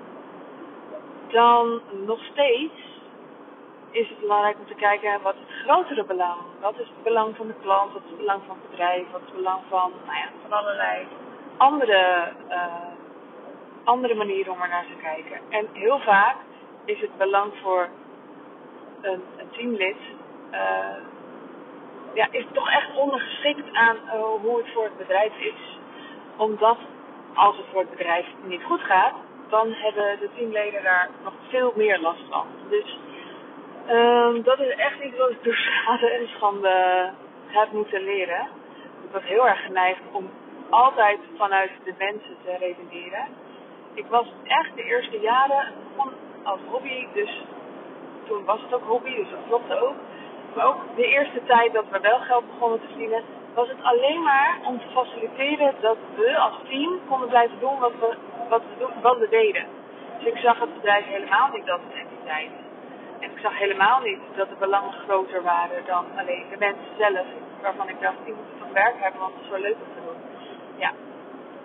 dan 1.28 1.80
nog 2.06 2.24
steeds 2.24 2.89
is 3.90 4.08
het 4.08 4.20
belangrijk 4.20 4.56
om 4.58 4.66
te 4.66 4.74
kijken 4.74 5.22
wat 5.22 5.34
is 5.34 5.40
het 5.40 5.62
grotere 5.64 6.04
belang. 6.04 6.40
Wat 6.60 6.78
is 6.78 6.86
het 6.86 7.02
belang 7.02 7.36
van 7.36 7.46
de 7.46 7.54
klant, 7.62 7.92
wat 7.92 8.02
is 8.04 8.10
het 8.10 8.18
belang 8.18 8.42
van 8.46 8.56
het 8.60 8.70
bedrijf, 8.70 9.10
wat 9.10 9.20
is 9.20 9.26
het 9.26 9.36
belang 9.36 9.60
van, 9.68 9.92
nou 10.06 10.18
ja, 10.18 10.28
van 10.42 10.58
allerlei 10.58 11.06
andere, 11.56 12.32
uh, 12.48 12.64
andere 13.84 14.14
manieren 14.14 14.52
om 14.52 14.62
er 14.62 14.68
naar 14.68 14.86
te 14.86 15.02
kijken. 15.02 15.40
En 15.48 15.68
heel 15.72 15.98
vaak 15.98 16.36
is 16.84 17.00
het 17.00 17.16
belang 17.16 17.52
voor 17.62 17.88
een, 19.00 19.22
een 19.36 19.50
teamlid 19.50 19.96
uh, 20.52 20.58
ja, 22.14 22.26
is 22.30 22.44
toch 22.52 22.70
echt 22.70 22.96
ondergeschikt 22.96 23.72
aan 23.72 23.96
uh, 23.96 24.12
hoe 24.42 24.56
het 24.58 24.72
voor 24.72 24.84
het 24.84 24.96
bedrijf 24.96 25.38
is. 25.38 25.78
Omdat 26.36 26.78
als 27.34 27.56
het 27.56 27.66
voor 27.72 27.80
het 27.80 27.90
bedrijf 27.90 28.26
niet 28.44 28.62
goed 28.62 28.80
gaat, 28.80 29.14
dan 29.48 29.72
hebben 29.72 30.18
de 30.20 30.28
teamleden 30.36 30.82
daar 30.82 31.08
nog 31.22 31.32
veel 31.48 31.72
meer 31.76 32.00
last 32.00 32.22
van. 32.30 32.46
Dus 32.68 32.98
Um, 33.90 34.42
dat 34.42 34.60
is 34.60 34.74
echt 34.74 35.00
iets 35.02 35.16
wat 35.16 35.30
ik 35.30 35.42
door 35.42 35.54
schade 35.54 36.10
en 36.10 36.28
schande 36.28 37.08
heb 37.46 37.72
moeten 37.72 38.02
leren. 38.02 38.48
Ik 39.04 39.12
was 39.12 39.22
heel 39.22 39.48
erg 39.48 39.64
geneigd 39.64 40.00
om 40.12 40.30
altijd 40.68 41.18
vanuit 41.36 41.70
de 41.84 41.94
mensen 41.98 42.36
te 42.44 42.56
redeneren. 42.58 43.26
Ik 43.94 44.06
was 44.06 44.26
echt 44.44 44.74
de 44.74 44.82
eerste 44.82 45.20
jaren 45.20 45.72
begon 45.88 46.12
als 46.42 46.60
hobby, 46.70 47.06
dus 47.14 47.42
toen 48.26 48.44
was 48.44 48.60
het 48.60 48.74
ook 48.74 48.86
hobby, 48.86 49.14
dus 49.14 49.30
dat 49.30 49.38
klopte 49.46 49.80
ook. 49.80 49.96
Maar 50.54 50.66
ook 50.66 50.80
de 50.96 51.06
eerste 51.06 51.40
tijd 51.46 51.72
dat 51.72 51.84
we 51.90 52.00
wel 52.00 52.18
geld 52.18 52.46
begonnen 52.46 52.80
te 52.80 52.86
verdienen, 52.86 53.22
was 53.54 53.68
het 53.68 53.82
alleen 53.82 54.22
maar 54.22 54.58
om 54.64 54.78
te 54.78 54.86
faciliteren 54.92 55.74
dat 55.80 55.96
we 56.16 56.38
als 56.38 56.54
team 56.68 57.00
konden 57.08 57.28
blijven 57.28 57.58
doen 57.60 57.78
wat 57.78 57.92
we, 58.00 58.16
wat 58.48 58.62
we, 58.78 58.86
wat 59.02 59.30
deden. 59.30 59.66
Dus 60.18 60.32
ik 60.32 60.38
zag 60.38 60.60
het 60.60 60.74
bedrijf 60.74 61.04
helemaal 61.04 61.48
niet 61.52 61.70
als 61.70 61.80
een 61.80 61.98
entiteit. 61.98 62.50
En 63.20 63.30
ik 63.30 63.38
zag 63.38 63.58
helemaal 63.58 64.00
niet 64.00 64.20
dat 64.36 64.48
de 64.48 64.54
belangen 64.58 64.92
groter 64.92 65.42
waren 65.42 65.86
dan 65.86 66.04
alleen 66.16 66.46
de 66.50 66.56
mensen 66.58 66.96
zelf. 66.98 67.26
Waarvan 67.62 67.88
ik 67.88 68.00
dacht, 68.00 68.16
die 68.24 68.34
moeten 68.34 68.58
toch 68.58 68.72
werk 68.72 68.94
hebben, 68.98 69.20
want 69.20 69.34
het 69.34 69.42
is 69.42 69.48
zo 69.48 69.56
leuk 69.56 69.76
om 69.84 69.94
te 69.94 70.02
doen. 70.06 70.20
Ja, 70.76 70.92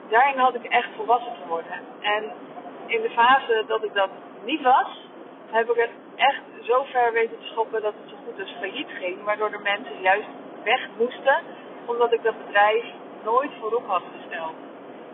daarin 0.09 0.37
had 0.37 0.55
ik 0.55 0.63
echt 0.63 0.89
volwassen 0.95 1.35
geworden. 1.41 1.79
En 2.01 2.23
in 2.85 3.01
de 3.01 3.09
fase 3.09 3.63
dat 3.67 3.83
ik 3.83 3.93
dat 3.93 4.09
niet 4.43 4.61
was, 4.61 5.07
heb 5.51 5.69
ik 5.69 5.75
het 5.75 5.91
echt 6.15 6.41
zo 6.61 6.83
ver 6.83 7.13
weten 7.13 7.39
te 7.39 7.45
schoppen 7.45 7.81
dat 7.81 7.93
het 8.01 8.09
zo 8.09 8.15
goed 8.25 8.39
als 8.39 8.55
failliet 8.59 8.89
ging. 8.99 9.23
Waardoor 9.23 9.51
de 9.51 9.63
mensen 9.63 10.01
juist 10.01 10.27
weg 10.63 10.87
moesten, 10.97 11.37
omdat 11.85 12.13
ik 12.13 12.23
dat 12.23 12.45
bedrijf 12.45 12.85
nooit 13.23 13.51
voorop 13.59 13.87
had 13.87 14.03
gesteld. 14.19 14.55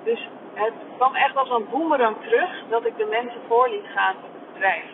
Dus 0.03 0.27
het 0.53 0.73
kwam 0.95 1.15
echt 1.15 1.35
als 1.35 1.49
een 1.49 1.69
boemerang 1.69 2.15
terug 2.21 2.49
dat 2.69 2.85
ik 2.85 2.97
de 2.97 3.05
mensen 3.05 3.41
voor 3.47 3.69
liet 3.69 3.87
gaan 3.93 4.15
op 4.15 4.33
het 4.33 4.53
bedrijf. 4.53 4.85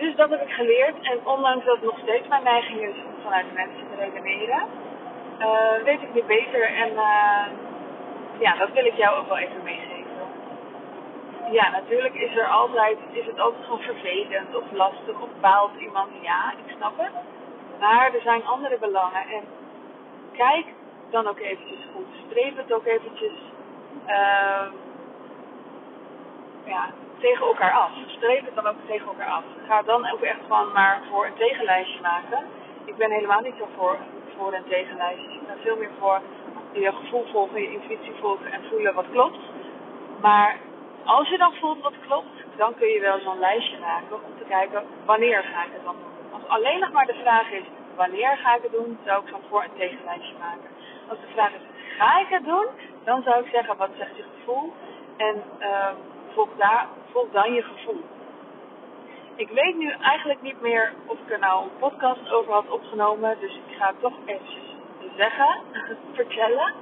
Dus 0.00 0.16
dat 0.16 0.30
heb 0.30 0.42
ik 0.42 0.52
geleerd 0.52 0.96
en 1.00 1.26
ondanks 1.26 1.64
dat 1.64 1.74
het 1.74 1.84
nog 1.84 1.98
steeds 2.02 2.28
mijn 2.28 2.42
neiging 2.42 2.80
is 2.80 3.04
om 3.06 3.22
vanuit 3.22 3.46
de 3.46 3.54
mensen 3.54 3.86
te 3.90 3.96
redeneren, 4.04 4.62
uh, 5.38 5.82
weet 5.84 6.02
ik 6.02 6.14
nu 6.14 6.22
beter 6.22 6.62
en 6.62 6.92
uh, 6.92 7.44
ja, 8.38 8.56
dat 8.56 8.70
wil 8.72 8.84
ik 8.84 8.94
jou 8.94 9.18
ook 9.18 9.28
wel 9.28 9.38
even 9.38 9.62
meegeven. 9.62 10.00
Ja, 11.50 11.70
natuurlijk 11.70 12.14
is 12.14 12.36
er 12.36 12.46
altijd, 12.46 12.98
is 13.12 13.26
het 13.26 13.40
altijd 13.40 13.64
gewoon 13.64 13.80
vervelend 13.80 14.56
of 14.56 14.64
lastig 14.72 15.20
of 15.20 15.28
baalt 15.40 15.76
iemand. 15.78 16.08
Ja, 16.20 16.52
ik 16.66 16.74
snap 16.76 16.92
het. 16.96 17.12
Maar 17.80 18.14
er 18.14 18.20
zijn 18.20 18.46
andere 18.46 18.78
belangen 18.78 19.22
en 19.22 19.44
kijk 20.32 20.66
dan 21.10 21.26
ook 21.26 21.38
eventjes 21.38 21.86
goed. 21.94 22.06
Streep 22.26 22.56
het 22.56 22.72
ook 22.72 22.86
eventjes 22.86 23.32
uh, 24.06 24.66
ja, 26.64 26.90
tegen 27.20 27.46
elkaar 27.46 27.72
af. 27.72 27.90
Streep 28.06 28.44
het 28.44 28.54
dan 28.54 28.66
ook 28.66 28.76
tegen 28.86 29.06
elkaar 29.06 29.30
af. 29.30 29.44
Ga 29.66 29.82
dan 29.82 30.10
ook 30.12 30.20
echt 30.20 30.40
gewoon 30.42 30.72
maar 30.72 31.00
voor 31.10 31.26
een 31.26 31.34
tegenlijstje 31.34 32.00
maken. 32.00 32.46
Ik 32.84 32.96
ben 32.96 33.10
helemaal 33.10 33.40
niet 33.40 33.54
zo 33.58 33.68
voor, 33.76 33.96
voor 34.36 34.54
een 34.54 34.68
tegenlijstje. 34.68 35.32
Ik 35.32 35.46
ben 35.46 35.58
veel 35.62 35.76
meer 35.76 35.90
voor 35.98 36.20
je 36.72 36.92
gevoel 36.92 37.26
volgen, 37.32 37.62
je 37.62 37.70
intuïtie 37.70 38.12
volgen 38.20 38.52
en 38.52 38.60
voelen 38.70 38.94
wat 38.94 39.10
klopt. 39.10 39.38
Maar 40.20 40.56
als 41.04 41.28
je 41.28 41.38
dan 41.38 41.54
voelt 41.60 41.82
wat 41.82 41.94
klopt, 42.06 42.36
dan 42.56 42.74
kun 42.74 42.88
je 42.88 43.00
wel 43.00 43.18
zo'n 43.20 43.38
lijstje 43.38 43.78
maken 43.78 44.16
om 44.24 44.38
te 44.38 44.44
kijken 44.48 44.82
wanneer 45.04 45.42
ga 45.42 45.64
ik 45.64 45.72
het 45.72 45.84
dan 45.84 45.96
doen. 46.02 46.32
Als 46.32 46.48
alleen 46.48 46.80
nog 46.80 46.92
maar 46.92 47.06
de 47.06 47.20
vraag 47.22 47.50
is 47.50 47.64
wanneer 47.96 48.36
ga 48.36 48.56
ik 48.56 48.62
het 48.62 48.72
doen, 48.72 48.98
zou 49.04 49.22
ik 49.22 49.28
zo'n 49.28 49.42
voor- 49.48 49.62
en 49.62 49.76
tegenlijstje 49.76 50.34
maken. 50.38 50.70
Als 51.08 51.20
de 51.20 51.32
vraag 51.32 51.50
is 51.50 51.80
ga 51.98 52.20
ik 52.20 52.28
het 52.28 52.44
doen, 52.44 52.66
dan 53.04 53.22
zou 53.22 53.44
ik 53.44 53.50
zeggen 53.52 53.76
wat 53.76 53.90
zegt 53.98 54.16
je 54.16 54.24
gevoel 54.36 54.72
en 55.16 55.42
uh, 55.60 55.86
volg, 56.34 56.48
daar, 56.56 56.86
volg 57.12 57.26
dan 57.32 57.52
je 57.52 57.62
gevoel. 57.62 58.00
Ik 59.34 59.48
weet 59.48 59.76
nu 59.76 59.90
eigenlijk 59.90 60.42
niet 60.42 60.60
meer 60.60 60.92
of 61.06 61.18
ik 61.18 61.32
er 61.32 61.38
nou 61.38 61.62
een 61.62 61.78
podcast 61.78 62.32
over 62.32 62.52
had 62.52 62.70
opgenomen, 62.70 63.36
dus 63.40 63.54
ik 63.54 63.76
ga 63.76 63.86
het 63.86 64.00
toch 64.00 64.14
eventjes 64.24 64.74
zeggen, 65.16 65.56
vertellen. 66.20 66.72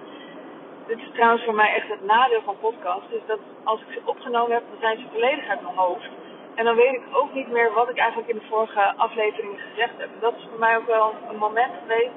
Dit 0.86 0.98
is 0.98 1.10
trouwens 1.12 1.44
voor 1.44 1.54
mij 1.54 1.74
echt 1.74 1.88
het 1.88 2.04
nadeel 2.04 2.42
van 2.42 2.58
podcasts. 2.60 3.10
Dus 3.10 3.20
dat 3.26 3.38
als 3.64 3.80
ik 3.80 3.92
ze 3.92 4.00
opgenomen 4.04 4.52
heb, 4.52 4.62
dan 4.70 4.80
zijn 4.80 4.98
ze 4.98 5.04
volledig 5.12 5.48
uit 5.48 5.62
mijn 5.62 5.76
hoofd. 5.76 6.08
En 6.54 6.64
dan 6.64 6.76
weet 6.76 6.94
ik 6.94 7.02
ook 7.12 7.34
niet 7.34 7.48
meer 7.48 7.72
wat 7.72 7.88
ik 7.88 7.98
eigenlijk 7.98 8.30
in 8.30 8.38
de 8.38 8.46
vorige 8.48 8.92
afleveringen 8.96 9.58
gezegd 9.58 9.98
heb. 9.98 10.08
Dat 10.20 10.34
is 10.36 10.46
voor 10.50 10.58
mij 10.58 10.76
ook 10.76 10.86
wel 10.86 11.14
een 11.30 11.38
moment 11.38 11.72
geweest 11.82 12.14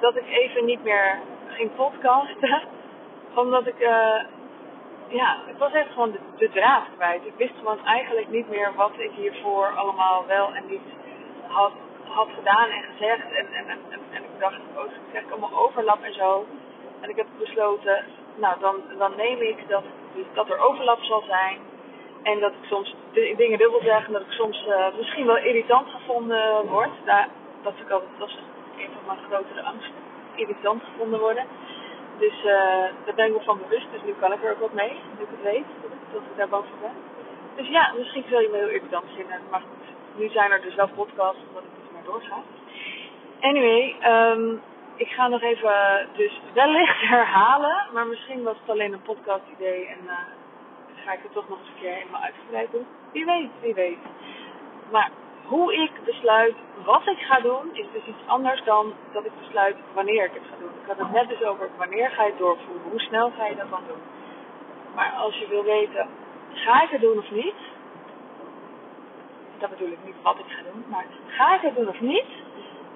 dat 0.00 0.16
ik 0.16 0.28
even 0.28 0.64
niet 0.64 0.82
meer 0.82 1.18
ging 1.46 1.74
podcasten. 1.74 2.62
Omdat 3.42 3.66
ik, 3.66 3.80
uh, 3.80 4.20
ja, 5.08 5.36
ik 5.46 5.58
was 5.58 5.72
echt 5.72 5.92
gewoon 5.92 6.10
de, 6.10 6.18
de 6.36 6.50
draad 6.50 6.84
kwijt. 6.96 7.24
Ik 7.24 7.36
wist 7.36 7.54
gewoon 7.58 7.84
eigenlijk 7.84 8.28
niet 8.28 8.48
meer 8.48 8.72
wat 8.74 8.92
ik 8.98 9.10
hiervoor 9.10 9.76
allemaal 9.76 10.26
wel 10.26 10.54
en 10.54 10.62
niet 10.68 10.88
had, 11.46 11.72
had 12.08 12.28
gedaan 12.34 12.68
en 12.68 12.82
gezegd. 12.82 13.32
En, 13.32 13.46
en, 13.52 13.68
en, 13.68 13.78
en, 14.10 14.22
ik 14.22 14.38
dacht, 14.38 14.60
oh, 14.76 14.84
ik 14.84 14.90
zeg 15.12 15.22
allemaal 15.30 15.58
overlap 15.64 16.02
en 16.02 16.14
zo. 16.14 16.46
En 17.00 17.10
ik 17.10 17.16
heb 17.16 17.26
besloten, 17.38 18.04
nou 18.34 18.60
dan, 18.60 18.76
dan 18.98 19.12
neem 19.16 19.40
ik 19.40 19.68
dat, 19.68 19.84
dat 20.34 20.50
er 20.50 20.58
overlap 20.58 21.02
zal 21.02 21.22
zijn. 21.26 21.58
En 22.22 22.40
dat 22.40 22.52
ik 22.52 22.68
soms 22.68 22.94
dingen 23.12 23.58
dubbel 23.58 23.80
zeg 23.82 24.06
en 24.06 24.12
dat 24.12 24.22
ik 24.22 24.30
soms 24.30 24.66
uh, 24.68 24.86
misschien 24.96 25.26
wel 25.26 25.36
irritant 25.36 25.88
gevonden 25.88 26.66
word. 26.66 26.90
Daar, 27.04 27.28
dat, 27.62 27.72
ik 27.84 27.90
altijd, 27.90 28.10
dat 28.18 28.28
is 28.28 28.38
een 28.78 28.90
van 28.94 29.02
mijn 29.06 29.26
grotere 29.28 29.62
angsten. 29.62 29.94
Irritant 30.34 30.82
gevonden 30.82 31.20
worden. 31.20 31.44
Dus 32.18 32.38
uh, 32.44 32.84
daar 33.04 33.14
ben 33.14 33.26
ik 33.26 33.32
me 33.32 33.40
van 33.44 33.58
bewust. 33.58 33.86
Dus 33.92 34.02
nu 34.04 34.14
kan 34.20 34.32
ik 34.32 34.44
er 34.44 34.52
ook 34.52 34.60
wat 34.60 34.72
mee. 34.72 34.92
Nu 35.16 35.22
ik 35.22 35.30
het 35.30 35.42
weet. 35.42 35.68
Dat 36.12 36.22
ik 36.30 36.36
daar 36.36 36.48
voor 36.48 36.64
ben. 36.80 36.96
Dus 37.56 37.68
ja, 37.68 37.92
misschien 37.98 38.24
zul 38.28 38.40
je 38.40 38.48
me 38.48 38.56
heel 38.56 38.68
irritant 38.68 39.04
vinden. 39.16 39.40
Maar 39.50 39.60
goed, 39.60 39.86
nu 40.18 40.28
zijn 40.28 40.50
er 40.50 40.60
dus 40.60 40.74
wel 40.74 40.88
podcasts 40.88 41.42
omdat 41.48 41.62
ik 41.62 41.70
dus 41.80 41.92
maar 41.92 42.04
doorga. 42.04 42.38
Anyway, 43.40 43.96
um, 44.12 44.62
ik 44.96 45.08
ga 45.08 45.28
nog 45.28 45.42
even 45.42 46.08
dus 46.16 46.40
wellicht 46.52 47.00
herhalen, 47.14 47.86
maar 47.92 48.06
misschien 48.06 48.42
was 48.42 48.56
het 48.60 48.70
alleen 48.70 48.92
een 48.92 49.02
podcast 49.02 49.44
idee 49.58 49.86
en 49.86 49.98
uh, 50.04 50.12
ga 51.04 51.12
ik 51.12 51.22
het 51.22 51.32
toch 51.32 51.48
nog 51.48 51.58
eens 51.58 51.68
een 51.68 51.80
keer 51.80 51.92
helemaal 51.92 52.22
uitgebreid 52.22 52.70
doen. 52.72 52.86
Wie 53.12 53.24
weet, 53.24 53.50
wie 53.60 53.74
weet. 53.74 53.98
Maar 54.90 55.10
hoe 55.46 55.74
ik 55.74 55.90
besluit 56.04 56.54
wat 56.84 57.06
ik 57.06 57.18
ga 57.18 57.40
doen, 57.40 57.68
is 57.72 57.86
dus 57.92 58.06
iets 58.06 58.26
anders 58.26 58.64
dan 58.64 58.92
dat 59.12 59.24
ik 59.24 59.32
besluit 59.40 59.76
wanneer 59.94 60.24
ik 60.24 60.32
het 60.32 60.42
ga 60.50 60.56
doen. 60.58 60.70
Ik 60.82 60.86
had 60.86 60.98
het 60.98 61.12
net 61.12 61.28
dus 61.28 61.42
over 61.42 61.68
wanneer 61.76 62.10
ga 62.10 62.22
je 62.22 62.30
het 62.30 62.38
doorvoeren, 62.38 62.90
hoe 62.90 63.00
snel 63.00 63.30
ga 63.38 63.46
je 63.46 63.56
dat 63.56 63.70
dan 63.70 63.82
doen. 63.88 64.02
Maar 64.94 65.12
als 65.12 65.38
je 65.38 65.48
wil 65.48 65.64
weten, 65.64 66.08
ga 66.52 66.82
ik 66.82 66.90
het 66.90 67.00
doen 67.00 67.18
of 67.18 67.30
niet? 67.30 67.54
Dat 69.58 69.70
bedoel 69.70 69.88
ik 69.92 70.04
niet 70.04 70.22
wat 70.22 70.38
ik 70.38 70.44
ga 70.48 70.62
doen, 70.72 70.84
maar 70.88 71.04
ga 71.26 71.54
ik 71.54 71.60
het 71.60 71.76
doen 71.76 71.88
of 71.88 72.00
niet? 72.00 72.30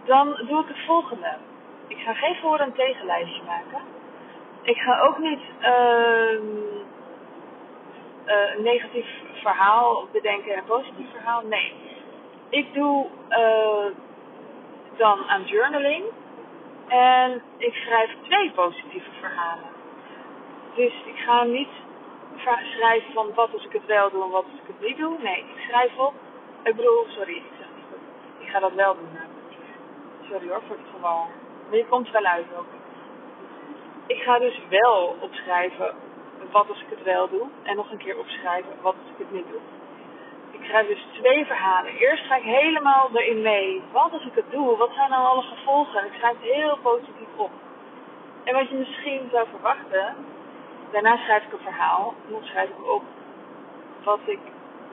Dan 0.05 0.27
doe 0.49 0.61
ik 0.61 0.69
het 0.69 0.85
volgende. 0.87 1.37
Ik 1.87 1.99
ga 1.99 2.15
geen 2.15 2.37
voor- 2.37 2.59
en 2.59 2.73
tegenlijstje 2.73 3.43
maken. 3.47 3.81
Ik 4.63 4.77
ga 4.77 5.01
ook 5.01 5.19
niet 5.19 5.41
uh, 5.61 6.33
uh, 8.27 8.55
een 8.57 8.63
negatief 8.63 9.07
verhaal 9.33 10.09
bedenken 10.13 10.53
en 10.53 10.59
een 10.59 10.65
positief 10.65 11.11
verhaal. 11.11 11.43
Nee. 11.43 11.75
Ik 12.51 12.75
doe 12.75 13.07
uh, 13.29 13.87
dan 14.97 15.29
aan 15.29 15.45
journaling. 15.45 16.05
En 16.89 17.43
ik 17.57 17.75
schrijf 17.75 18.11
twee 18.23 18.51
positieve 18.51 19.11
verhalen. 19.21 19.69
Dus 20.75 20.93
ik 21.05 21.17
ga 21.17 21.43
niet 21.43 21.69
schrijven 22.77 23.13
van 23.13 23.35
wat 23.35 23.53
als 23.53 23.65
ik 23.65 23.73
het 23.73 23.87
wel 23.87 24.11
doe 24.11 24.25
en 24.25 24.31
wat 24.31 24.45
als 24.45 24.61
ik 24.61 24.67
het 24.67 24.89
niet 24.89 24.97
doe. 24.97 25.19
Nee, 25.23 25.39
ik 25.39 25.63
schrijf 25.69 25.99
op. 25.99 26.15
Ik 26.63 26.77
bedoel, 26.77 27.05
sorry, 27.09 27.37
ik 27.37 27.43
zeg 27.59 27.67
niet 27.75 27.85
goed. 27.91 28.45
Ik 28.47 28.49
ga 28.49 28.59
dat 28.59 28.73
wel 28.73 28.95
doen. 28.95 29.19
Sorry 30.31 30.49
hoor 30.49 30.63
voor 30.67 30.77
het 30.77 30.95
geval. 30.95 31.27
Maar 31.69 31.79
je 31.79 31.87
komt 31.87 32.11
wel 32.11 32.25
uit 32.25 32.47
ook. 32.59 32.67
Ik 34.07 34.23
ga 34.23 34.39
dus 34.39 34.61
wel 34.69 35.17
opschrijven 35.21 35.95
wat 36.51 36.69
als 36.69 36.81
ik 36.81 36.91
het 36.91 37.03
wel 37.03 37.29
doe. 37.29 37.47
En 37.63 37.77
nog 37.77 37.91
een 37.91 37.99
keer 37.99 38.19
opschrijven 38.19 38.73
wat 38.81 38.95
als 38.95 39.11
ik 39.11 39.19
het 39.19 39.33
niet 39.33 39.49
doe. 39.51 39.61
Ik 40.61 40.67
schrijf 40.67 40.87
dus 40.87 41.07
twee 41.13 41.47
verhalen. 41.47 41.93
Eerst 41.93 42.25
ga 42.25 42.37
ik 42.37 42.43
helemaal 42.43 43.11
erin 43.13 43.43
mee. 43.43 43.83
Wat 43.93 44.13
als 44.13 44.25
ik 44.25 44.35
het 44.35 44.51
doe? 44.51 44.77
Wat 44.77 44.91
zijn 44.95 45.11
nou 45.11 45.27
alle 45.27 45.43
gevolgen? 45.43 46.07
Ik 46.07 46.13
schrijf 46.19 46.35
het 46.41 46.53
heel 46.53 46.79
positief 46.83 47.33
op. 47.37 47.51
En 48.45 48.55
wat 48.55 48.69
je 48.69 48.75
misschien 48.75 49.29
zou 49.33 49.47
verwachten. 49.51 50.15
Daarna 50.93 51.17
schrijf 51.17 51.45
ik 51.45 51.53
een 51.53 51.73
verhaal. 51.73 52.15
En 52.27 52.33
dan 52.33 52.45
schrijf 52.45 52.69
ik 52.69 52.91
op 52.91 53.03
wat, 54.05 54.19
ik, 54.27 54.39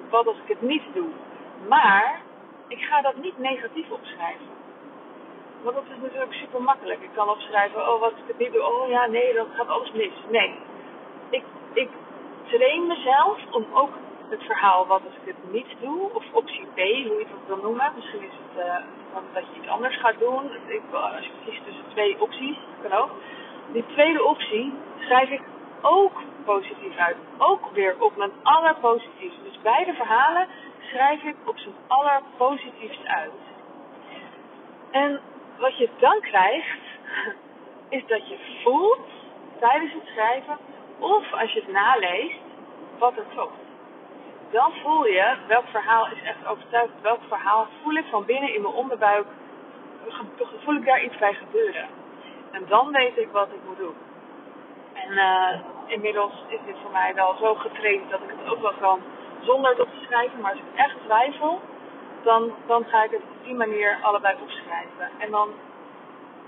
wat 0.10 0.28
als 0.28 0.38
ik 0.38 0.48
het 0.48 0.62
niet 0.62 0.84
doe. 0.94 1.10
Maar 1.68 2.22
ik 2.68 2.82
ga 2.82 3.02
dat 3.02 3.16
niet 3.16 3.38
negatief 3.38 3.90
opschrijven. 3.90 4.48
Want 5.62 5.76
dat 5.76 5.84
is 5.84 6.02
natuurlijk 6.02 6.34
super 6.34 6.62
makkelijk. 6.62 7.02
Ik 7.02 7.14
kan 7.16 7.30
opschrijven, 7.30 7.94
oh 7.94 8.00
wat 8.00 8.12
ik 8.12 8.28
het 8.28 8.38
niet 8.38 8.54
doe, 8.54 8.64
oh 8.64 8.90
ja, 8.90 9.06
nee, 9.06 9.34
dan 9.34 9.48
gaat 9.54 9.68
alles 9.68 9.92
mis. 9.92 10.14
Nee. 10.30 10.56
Ik, 11.30 11.44
ik 11.74 11.90
train 12.46 12.88
mezelf 12.88 13.38
om 13.52 13.66
ook 13.74 13.94
het 14.30 14.44
verhaal 14.44 14.88
wat 14.88 15.02
als 15.06 15.16
ik 15.22 15.36
het 15.36 15.52
niet 15.52 15.76
doe, 15.82 16.14
of 16.14 16.24
optie 16.32 16.66
B, 16.66 16.78
hoe 16.78 17.20
je 17.20 17.26
het 17.30 17.48
wil 17.48 17.58
noemen. 17.58 17.92
Misschien 17.96 18.24
is 18.24 18.32
het 18.32 18.66
uh, 18.66 18.76
dat 19.34 19.44
je 19.44 19.60
iets 19.60 19.68
anders 19.70 20.00
gaat 20.00 20.20
doen. 20.20 20.52
Ik, 20.68 20.82
als 20.92 21.26
je 21.26 21.32
kiest 21.46 21.66
tussen 21.66 21.86
twee 21.90 22.22
opties, 22.22 22.58
kan 22.82 22.92
ook. 22.92 23.12
Die 23.72 23.86
tweede 23.86 24.24
optie 24.24 24.74
schrijf 25.00 25.30
ik 25.30 25.42
ook 25.82 26.22
positief 26.46 26.98
uit. 26.98 27.18
Ook 27.38 27.72
weer 27.74 27.96
op 28.00 28.18
mijn 28.18 28.32
allerpositiefst. 28.44 29.44
Dus 29.44 29.60
beide 29.62 29.94
verhalen 29.94 30.48
schrijf 30.80 31.24
ik 31.24 31.36
op 31.46 31.58
zijn 31.58 31.76
allerpositiefst 31.88 33.06
uit. 33.06 33.32
En 34.92 35.20
wat 35.60 35.78
je 35.78 35.90
dan 36.00 36.20
krijgt, 36.22 36.80
is 37.98 38.04
dat 38.08 38.28
je 38.28 38.38
voelt 38.64 39.08
tijdens 39.60 39.94
het 39.94 40.06
schrijven, 40.06 40.58
of 41.00 41.34
als 41.34 41.54
je 41.54 41.60
het 41.60 41.72
naleest, 41.72 42.40
wat 42.98 43.18
er 43.18 43.26
klopt. 43.34 43.67
Dan 44.52 44.72
voel 44.84 45.06
je 45.06 45.36
welk 45.48 45.68
verhaal 45.68 46.06
is 46.06 46.22
echt 46.24 46.48
overtuigd, 46.48 46.92
welk 47.02 47.20
verhaal 47.28 47.68
voel 47.84 47.96
ik 47.96 48.06
van 48.10 48.26
binnen 48.26 48.54
in 48.54 48.62
mijn 48.62 48.74
onderbuik, 48.74 49.26
voel 50.64 50.76
ik 50.76 50.86
daar 50.86 51.04
iets 51.04 51.18
bij 51.18 51.34
gebeuren. 51.34 51.88
En 52.52 52.64
dan 52.68 52.92
weet 52.92 53.18
ik 53.18 53.32
wat 53.32 53.48
ik 53.48 53.60
moet 53.68 53.78
doen. 53.78 53.96
En 54.94 55.12
uh, 55.12 55.60
inmiddels 55.86 56.34
is 56.48 56.60
dit 56.66 56.76
voor 56.82 56.92
mij 56.92 57.14
wel 57.14 57.36
zo 57.40 57.56
getraind 57.56 58.10
dat 58.10 58.20
ik 58.22 58.30
het 58.30 58.54
ook 58.54 58.62
wel 58.62 58.74
kan 58.80 59.02
zonder 59.42 59.72
het 59.72 59.80
op 59.80 59.90
te 59.90 60.06
schrijven. 60.06 60.42
Maar 60.42 60.52
als 60.52 60.60
ik 60.60 60.80
echt 60.80 60.96
twijfel, 61.06 61.60
dan, 62.24 62.52
dan 62.66 62.86
ga 62.86 63.04
ik 63.04 63.12
het 63.12 63.22
op 63.22 63.44
die 63.44 63.56
manier 63.56 63.98
allebei 64.02 64.36
opschrijven. 64.42 65.10
En 65.18 65.32
dan 65.32 65.50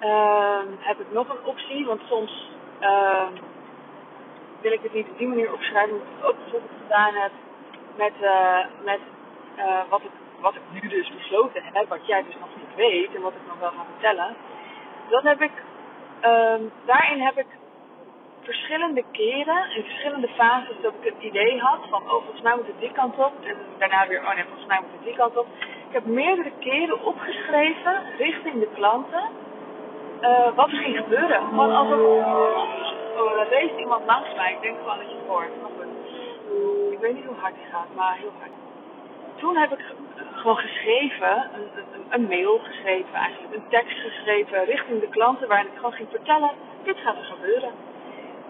uh, 0.04 0.60
heb 0.80 1.00
ik 1.00 1.12
nog 1.12 1.30
een 1.30 1.44
optie, 1.44 1.86
want 1.86 2.02
soms 2.08 2.50
uh, 2.82 3.28
wil 4.62 4.72
ik 4.72 4.82
het 4.82 4.94
niet 4.94 5.08
op 5.10 5.18
die 5.18 5.28
manier 5.28 5.54
opschrijven, 5.54 5.94
omdat 5.94 6.08
ik 6.08 6.16
het 6.18 6.30
ook 6.30 6.38
bijvoorbeeld 6.38 6.72
gedaan 6.82 7.14
heb 7.14 7.32
met, 8.04 8.16
uh, 8.22 8.66
met 8.84 9.00
uh, 9.58 9.82
wat, 9.90 10.02
ik, 10.02 10.56
ik 10.56 10.82
nu 10.82 10.90
dus 10.90 11.12
besloten 11.18 11.64
heb, 11.64 11.90
wat 11.90 12.06
jij 12.06 12.24
dus 12.24 12.38
nog 12.40 12.50
niet 12.56 12.76
weet 12.76 13.16
en 13.16 13.22
wat 13.22 13.34
ik 13.40 13.48
nog 13.48 13.60
wel 13.60 13.70
ga 13.78 13.86
vertellen. 13.94 14.36
heb 15.10 15.42
ik, 15.42 15.52
ehm, 16.20 16.62
daarin 16.86 17.22
heb 17.22 17.38
ik 17.38 17.48
verschillende 18.42 19.04
keren, 19.12 19.72
in 19.76 19.84
verschillende 19.84 20.28
fases, 20.28 20.76
dat 20.82 20.94
ik 21.00 21.14
het 21.14 21.24
idee 21.24 21.60
had 21.60 21.80
van, 21.90 22.02
oh, 22.02 22.10
volgens 22.10 22.42
mij 22.42 22.56
moet 22.56 22.68
het 22.68 22.80
die 22.80 22.92
kant 22.92 23.18
op. 23.18 23.34
En 23.44 23.56
daarna 23.78 24.08
weer, 24.08 24.22
oh 24.22 24.36
nee, 24.36 24.44
volgens 24.44 24.68
mij 24.68 24.80
moet 24.82 24.92
het 24.92 25.04
die 25.04 25.16
kant 25.16 25.38
op. 25.38 25.48
Ik 25.88 25.94
heb 25.94 26.06
meerdere 26.06 26.52
keren 26.60 27.04
opgeschreven, 27.04 27.96
richting 28.18 28.60
de 28.60 28.70
klanten, 28.74 29.24
uh, 30.22 30.56
wat 30.56 30.70
ging 30.70 30.98
gebeuren. 30.98 31.42
Gewoon 31.48 31.76
als 31.76 31.90
er, 31.90 32.04
oh, 32.04 32.64
race 33.50 33.78
iemand 33.78 34.06
langs 34.06 34.36
mij, 34.36 34.52
ik 34.54 34.62
denk 34.62 34.78
gewoon 34.78 34.98
dat 34.98 35.10
je 35.10 35.16
het 35.16 35.28
hoort. 35.28 35.52
Ik 37.00 37.06
weet 37.06 37.16
niet 37.16 37.26
hoe 37.26 37.44
hard 37.44 37.56
die 37.56 37.72
gaat, 37.72 37.96
maar 37.96 38.16
heel 38.16 38.34
hard. 38.40 38.52
Toen 39.36 39.56
heb 39.58 39.72
ik 39.72 39.86
gewoon 40.34 40.58
geschreven, 40.58 41.50
een, 41.54 41.70
een, 42.10 42.28
mail 42.28 42.58
geschreven 42.58 43.14
eigenlijk, 43.14 43.54
een 43.56 43.70
tekst 43.70 43.98
geschreven 43.98 44.66
richting 44.66 45.00
de 45.00 45.08
klanten 45.10 45.48
waarin 45.48 45.68
ik 45.68 45.76
gewoon 45.76 45.94
ging 45.94 46.10
vertellen, 46.10 46.52
dit 46.84 46.98
gaat 46.98 47.16
er 47.16 47.24
gebeuren. 47.24 47.72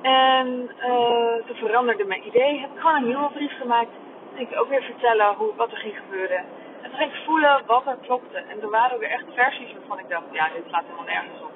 En 0.02 0.70
uh, 0.80 1.46
toen 1.46 1.56
veranderde 1.56 2.06
mijn 2.06 2.28
idee, 2.28 2.60
heb 2.60 2.70
ik 2.74 2.80
gewoon 2.80 2.96
een 2.96 3.08
nieuwe 3.08 3.32
brief 3.34 3.58
gemaakt. 3.58 3.92
Toen 4.28 4.38
ging 4.38 4.50
ik 4.52 4.60
ook 4.60 4.70
weer 4.70 4.84
vertellen 4.84 5.36
hoe, 5.36 5.56
wat 5.56 5.72
er 5.72 5.78
ging 5.78 5.98
gebeuren. 5.98 6.38
En 6.82 6.90
toen 6.90 7.00
ging 7.00 7.12
ik 7.14 7.22
voelen 7.26 7.62
wat 7.66 7.88
er 7.88 7.98
klopte. 8.02 8.38
En 8.38 8.62
er 8.62 8.70
waren 8.70 9.00
weer 9.00 9.10
echt 9.10 9.26
versies 9.34 9.74
waarvan 9.74 10.00
ik 10.00 10.10
dacht, 10.10 10.24
ja, 10.32 10.50
dit 10.56 10.64
slaat 10.68 10.84
helemaal 10.84 11.14
nergens 11.14 11.42
op. 11.42 11.52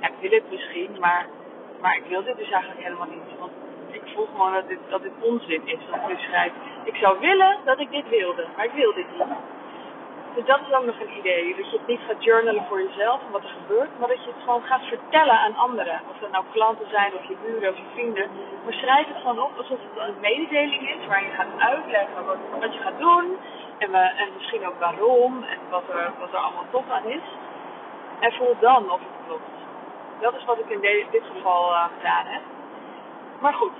Ja, 0.00 0.06
ik 0.06 0.14
wil 0.20 0.30
het 0.30 0.50
misschien, 0.50 0.96
maar, 1.00 1.26
maar 1.80 1.96
ik 1.96 2.04
wil 2.08 2.22
dit 2.22 2.36
dus 2.36 2.50
eigenlijk 2.50 2.82
helemaal 2.82 3.08
niet. 3.10 3.36
Ik 3.96 4.14
voel 4.14 4.28
gewoon 4.32 4.52
dat 4.52 4.68
dit, 4.68 4.78
dat 4.88 5.02
dit 5.02 5.12
onzin 5.20 5.62
is 5.64 5.78
wat 5.90 6.00
ik 6.00 6.06
nu 6.08 6.16
schrijf. 6.18 6.52
Ik 6.84 6.96
zou 6.96 7.18
willen 7.20 7.56
dat 7.64 7.78
ik 7.78 7.90
dit 7.90 8.08
wilde, 8.08 8.44
maar 8.56 8.64
ik 8.64 8.72
wil 8.72 8.92
dit 8.94 9.06
niet. 9.12 9.36
Dus 10.36 10.44
dat 10.44 10.60
is 10.66 10.74
ook 10.76 10.84
nog 10.84 11.00
een 11.00 11.18
idee. 11.18 11.56
Dat 11.56 11.70
je 11.70 11.76
het 11.76 11.86
niet 11.86 12.00
gaat 12.06 12.24
journalen 12.24 12.64
voor 12.68 12.82
jezelf 12.82 13.20
en 13.26 13.32
wat 13.32 13.42
er 13.42 13.56
gebeurt, 13.60 13.98
maar 13.98 14.08
dat 14.08 14.24
je 14.24 14.30
het 14.30 14.44
gewoon 14.44 14.62
gaat 14.62 14.84
vertellen 14.84 15.38
aan 15.38 15.56
anderen. 15.56 16.00
Of 16.10 16.18
dat 16.20 16.30
nou 16.30 16.44
klanten 16.52 16.88
zijn, 16.90 17.14
of 17.14 17.24
je 17.28 17.36
buren, 17.44 17.70
of 17.70 17.76
je 17.76 17.92
vrienden. 17.92 18.28
Maar 18.64 18.72
schrijf 18.72 19.06
het 19.06 19.16
gewoon 19.16 19.40
op 19.40 19.56
alsof 19.56 19.78
het 19.86 20.08
een 20.08 20.20
mededeling 20.20 20.82
is 20.90 21.06
waar 21.06 21.24
je 21.24 21.30
gaat 21.30 21.58
uitleggen 21.58 22.26
wat, 22.26 22.36
wat 22.60 22.74
je 22.74 22.80
gaat 22.80 22.98
doen. 22.98 23.38
En, 23.78 23.90
misschien 24.36 24.66
ook 24.66 24.78
waarom 24.78 25.42
en 25.42 25.58
wat 25.70 25.88
er, 25.88 26.12
wat 26.18 26.32
er 26.32 26.38
allemaal 26.38 26.70
tof 26.70 26.90
aan 26.90 27.04
is. 27.04 27.26
En 28.20 28.32
voel 28.32 28.56
dan 28.60 28.90
of 28.90 29.00
het 29.00 29.26
klopt. 29.26 29.56
Dat 30.20 30.34
is 30.34 30.44
wat 30.44 30.58
ik 30.58 30.68
in 30.68 30.80
dit 31.10 31.22
geval 31.34 31.72
uh, 31.72 31.84
gedaan 31.96 32.26
heb. 32.26 32.42
Maar 33.40 33.54
goed, 33.54 33.72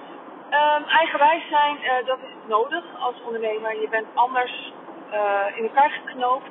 um, 0.50 0.84
eigenwijs 0.84 1.48
zijn, 1.48 1.76
uh, 1.82 2.06
dat 2.06 2.18
is 2.18 2.48
nodig 2.48 2.84
als 2.98 3.14
ondernemer. 3.26 3.80
Je 3.80 3.88
bent 3.88 4.06
anders 4.14 4.72
uh, 5.12 5.56
in 5.56 5.62
elkaar 5.62 5.90
geknoopt. 5.90 6.50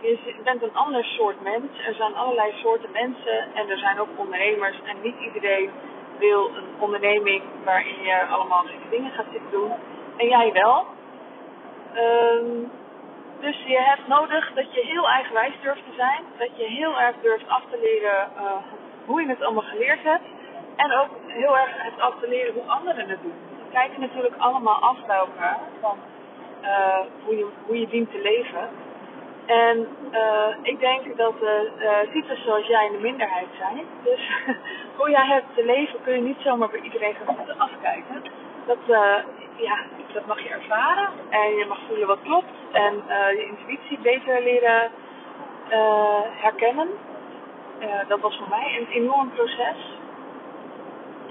Je 0.00 0.34
bent 0.44 0.62
een 0.62 0.74
ander 0.74 1.04
soort 1.04 1.42
mens. 1.42 1.86
Er 1.86 1.94
zijn 1.94 2.14
allerlei 2.14 2.52
soorten 2.62 2.90
mensen 2.92 3.54
en 3.54 3.70
er 3.70 3.78
zijn 3.78 4.00
ook 4.00 4.08
ondernemers. 4.16 4.76
En 4.84 4.96
niet 5.02 5.20
iedereen 5.20 5.70
wil 6.18 6.50
een 6.56 6.68
onderneming 6.78 7.42
waarin 7.64 8.02
je 8.02 8.26
allemaal 8.26 8.64
dingen 8.90 9.10
gaat 9.10 9.32
zitten 9.32 9.50
doen. 9.50 9.72
En 10.16 10.28
jij 10.28 10.52
wel. 10.52 10.86
Um, 11.96 12.70
dus 13.40 13.56
je 13.66 13.80
hebt 13.80 14.06
nodig 14.08 14.52
dat 14.54 14.74
je 14.74 14.80
heel 14.80 15.08
eigenwijs 15.08 15.54
durft 15.62 15.84
te 15.84 15.94
zijn. 15.96 16.22
Dat 16.38 16.50
je 16.56 16.64
heel 16.64 17.00
erg 17.00 17.16
durft 17.22 17.48
af 17.48 17.62
te 17.70 17.78
leren 17.82 18.28
uh, 18.36 18.52
hoe 19.06 19.20
je 19.20 19.28
het 19.28 19.42
allemaal 19.42 19.70
geleerd 19.70 20.02
hebt. 20.02 20.24
En 20.82 20.92
ook 20.92 21.10
heel 21.26 21.58
erg 21.58 21.70
hebt 21.82 22.00
af 22.00 22.14
te 22.20 22.28
leren 22.28 22.54
hoe 22.54 22.62
anderen 22.66 23.08
het 23.08 23.22
doen. 23.22 23.38
We 23.64 23.70
kijken 23.72 24.00
natuurlijk 24.00 24.34
allemaal 24.38 24.80
af 24.80 24.96
bij 25.06 25.16
elkaar. 25.16 25.58
Van 25.80 25.96
uh, 26.62 27.00
hoe, 27.24 27.36
je, 27.36 27.46
hoe 27.66 27.80
je 27.80 27.88
dient 27.88 28.10
te 28.10 28.20
leven. 28.22 28.68
En 29.46 29.88
uh, 30.12 30.48
ik 30.62 30.80
denk 30.80 31.16
dat 31.16 31.34
uh, 31.42 32.12
types 32.12 32.44
zoals 32.44 32.66
jij 32.66 32.86
in 32.86 32.92
de 32.92 32.98
minderheid 32.98 33.48
zijn. 33.58 33.86
Dus 34.04 34.30
hoe 34.96 35.10
jij 35.10 35.26
hebt 35.26 35.54
te 35.54 35.64
leven 35.64 36.02
kun 36.02 36.14
je 36.14 36.20
niet 36.20 36.40
zomaar 36.40 36.70
bij 36.70 36.80
iedereen 36.80 37.14
gaan 37.14 37.58
afkijken. 37.58 38.22
Dat, 38.66 38.78
ja, 39.56 39.78
dat 40.12 40.26
mag 40.26 40.40
je 40.42 40.48
ervaren. 40.48 41.08
En 41.30 41.54
je 41.54 41.64
mag 41.68 41.78
voelen 41.88 42.06
wat 42.06 42.22
klopt. 42.22 42.52
En 42.72 42.94
je 43.36 43.46
intuïtie 43.48 43.98
beter 43.98 44.42
leren 44.42 44.90
herkennen. 46.40 46.88
dat 48.08 48.20
was 48.20 48.36
voor 48.36 48.48
mij 48.48 48.76
een 48.78 49.02
enorm 49.02 49.30
proces. 49.30 49.99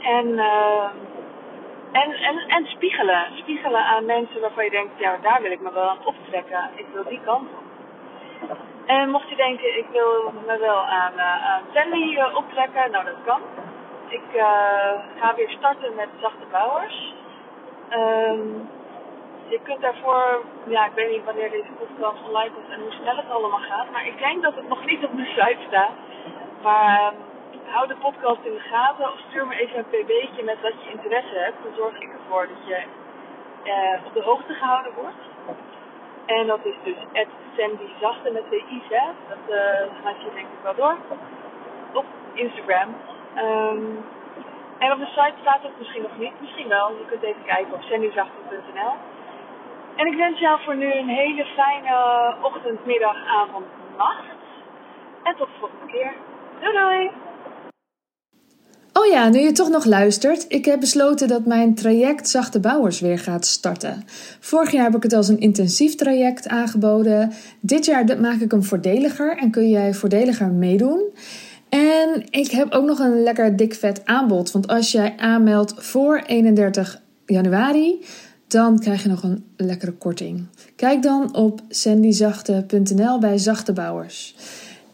En 0.02 0.40
en, 1.92 2.12
en, 2.12 2.38
en 2.48 2.66
spiegelen. 2.66 3.26
Spiegelen 3.36 3.86
aan 3.86 4.06
mensen 4.06 4.42
waarvan 4.42 4.64
je 4.64 4.70
denkt, 4.70 5.00
ja, 5.00 5.18
daar 5.22 5.42
wil 5.42 5.52
ik 5.52 5.62
me 5.62 5.74
wel 5.74 5.90
aan 5.90 6.06
optrekken. 6.06 6.70
Ik 6.76 6.86
wil 6.94 7.04
die 7.04 7.22
kant 7.26 7.50
op. 7.50 8.58
En 8.86 9.10
mocht 9.10 9.30
je 9.30 9.36
denken, 9.36 9.78
ik 9.78 9.86
wil 9.92 10.34
me 10.48 10.58
wel 10.58 10.86
aan, 10.86 11.14
uh, 11.14 11.48
aan 11.48 11.94
uh, 11.94 12.36
optrekken, 12.36 12.92
nou 12.92 13.06
dat 13.06 13.16
kan. 13.26 13.42
Ik 14.08 14.22
ga 15.20 15.36
weer 15.36 15.50
starten 15.50 15.96
met 15.96 16.08
zachte 16.22 16.46
bouwers. 16.52 17.14
Um, 17.92 18.70
je 19.48 19.60
kunt 19.64 19.82
daarvoor, 19.82 20.44
ja, 20.68 20.86
ik 20.86 20.92
weet 20.96 21.12
niet 21.12 21.26
wanneer 21.26 21.50
deze 21.50 21.72
podcast 21.80 22.28
online 22.28 22.52
komt 22.54 22.70
en 22.70 22.82
hoe 22.82 22.92
snel 22.92 23.16
het 23.16 23.30
allemaal 23.32 23.60
gaat, 23.60 23.92
maar 23.92 24.06
ik 24.08 24.18
denk 24.18 24.44
dat 24.44 24.56
het 24.56 24.68
nog 24.68 24.86
niet 24.86 25.04
op 25.04 25.16
de 25.18 25.26
site 25.26 25.64
staat. 25.68 25.92
Maar 26.62 27.14
um, 27.14 27.29
hou 27.72 27.88
de 27.88 27.96
podcast 27.96 28.44
in 28.44 28.54
de 28.54 28.60
gaten 28.60 29.12
of 29.12 29.20
stuur 29.28 29.48
me 29.48 29.56
even 29.56 29.78
een 29.78 29.92
pb'tje 29.94 30.44
met 30.44 30.62
wat 30.62 30.74
je 30.84 30.92
interesse 30.92 31.38
hebt. 31.38 31.64
Dan 31.64 31.74
zorg 31.76 32.00
ik 32.00 32.10
ervoor 32.14 32.48
dat 32.48 32.68
je 32.68 32.80
uh, 33.64 34.06
op 34.06 34.14
de 34.14 34.22
hoogte 34.22 34.54
gehouden 34.54 34.94
wordt. 34.94 35.24
En 36.26 36.48
dat 36.48 36.60
is 36.64 36.76
dus 36.84 36.96
Sandy 37.58 37.90
Zachte 38.00 38.32
met 38.32 38.46
twee 38.46 38.66
i's, 38.70 38.90
hè. 38.90 39.08
Dat 39.30 39.44
uh, 39.50 40.04
laat 40.04 40.22
je 40.22 40.30
denk 40.34 40.48
ik 40.48 40.64
wel 40.64 40.76
door. 40.76 40.98
Op 41.94 42.06
Instagram. 42.34 42.96
Um, 43.38 44.06
en 44.78 44.92
op 44.92 45.00
de 45.00 45.06
site 45.06 45.34
staat 45.42 45.62
het 45.62 45.78
misschien 45.80 46.02
nog 46.02 46.18
niet. 46.18 46.42
Misschien 46.42 46.68
wel. 46.68 46.90
Je 46.90 47.06
kunt 47.06 47.24
even 47.24 47.44
kijken 47.46 47.74
op 47.74 47.82
sandyzachte.nl. 47.82 48.94
En 49.96 50.08
ik 50.08 50.16
wens 50.16 50.40
jou 50.40 50.60
voor 50.64 50.76
nu 50.76 50.94
een 50.94 51.10
hele 51.10 51.46
fijne 51.46 52.36
ochtend, 52.42 52.86
middag, 52.86 53.26
avond, 53.26 53.66
nacht. 53.98 54.26
En 55.24 55.36
tot 55.36 55.48
de 55.48 55.60
volgende 55.60 55.92
keer. 55.92 56.14
Doei 56.60 56.78
doei! 56.78 57.29
Oh 59.00 59.06
ja, 59.06 59.30
nu 59.30 59.40
je 59.40 59.52
toch 59.52 59.70
nog 59.70 59.86
luistert, 59.86 60.46
ik 60.48 60.66
heb 60.66 60.80
besloten 60.80 61.28
dat 61.28 61.46
mijn 61.46 61.76
traject 61.76 62.30
Zachte 62.30 62.60
Bouwers 62.60 63.00
weer 63.00 63.20
gaat 63.20 63.46
starten. 63.46 64.04
Vorig 64.40 64.72
jaar 64.72 64.84
heb 64.84 64.96
ik 64.96 65.04
het 65.04 65.14
als 65.14 65.28
een 65.28 65.40
intensief 65.40 65.96
traject 65.96 66.48
aangeboden. 66.48 67.32
Dit 67.60 67.86
jaar 67.86 68.20
maak 68.20 68.40
ik 68.40 68.52
hem 68.52 68.64
voordeliger 68.64 69.38
en 69.38 69.52
kun 69.52 69.70
jij 69.70 69.94
voordeliger 69.94 70.48
meedoen. 70.48 71.02
En 71.70 72.24
ik 72.30 72.52
heb 72.52 72.72
ook 72.72 72.86
nog 72.86 73.00
een 73.00 73.24
lekker 73.24 73.56
dik 73.56 73.74
vet 73.74 74.06
aanbod. 74.06 74.52
Want 74.52 74.68
als 74.68 74.92
jij 74.92 75.14
aanmeldt 75.18 75.74
voor 75.78 76.22
31 76.26 77.02
januari, 77.26 78.06
dan 78.48 78.80
krijg 78.80 79.04
je 79.04 79.10
nog 79.10 79.24
een 79.24 79.46
lekkere 79.58 79.92
korting. 79.94 80.46
Kijk 80.76 81.04
dan 81.04 81.36
op 81.36 81.62
sandyzachte.nl 81.70 83.20
bij 83.20 83.38
Zachte 83.38 83.74
Bouwers. 83.74 84.36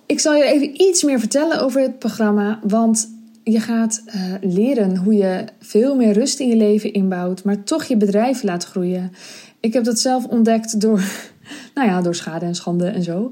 Ik 0.06 0.20
zal 0.20 0.36
je 0.36 0.44
even 0.44 0.82
iets 0.82 1.04
meer 1.04 1.20
vertellen 1.20 1.62
over 1.62 1.82
het 1.82 2.00
programma, 2.00 2.60
want 2.64 3.14
je 3.52 3.60
gaat 3.60 4.04
uh, 4.08 4.14
leren 4.42 4.98
hoe 4.98 5.14
je 5.14 5.46
veel 5.60 5.96
meer 5.96 6.14
rust 6.14 6.40
in 6.40 6.48
je 6.48 6.56
leven 6.56 6.94
inbouwt, 6.94 7.44
maar 7.44 7.64
toch 7.64 7.84
je 7.84 7.98
bedrijf 7.98 8.44
laat 8.44 8.66
groeien. 8.66 9.12
Ik 9.60 9.74
heb 9.74 9.84
dat 9.84 10.00
zelf 10.00 10.26
ontdekt 10.26 10.82
door, 10.82 11.04
nou 11.76 11.88
ja, 11.88 12.02
door 12.02 12.16
schade 12.16 12.46
en 12.46 12.56
schande 12.56 12.88
en 12.88 13.04
zo. 13.04 13.32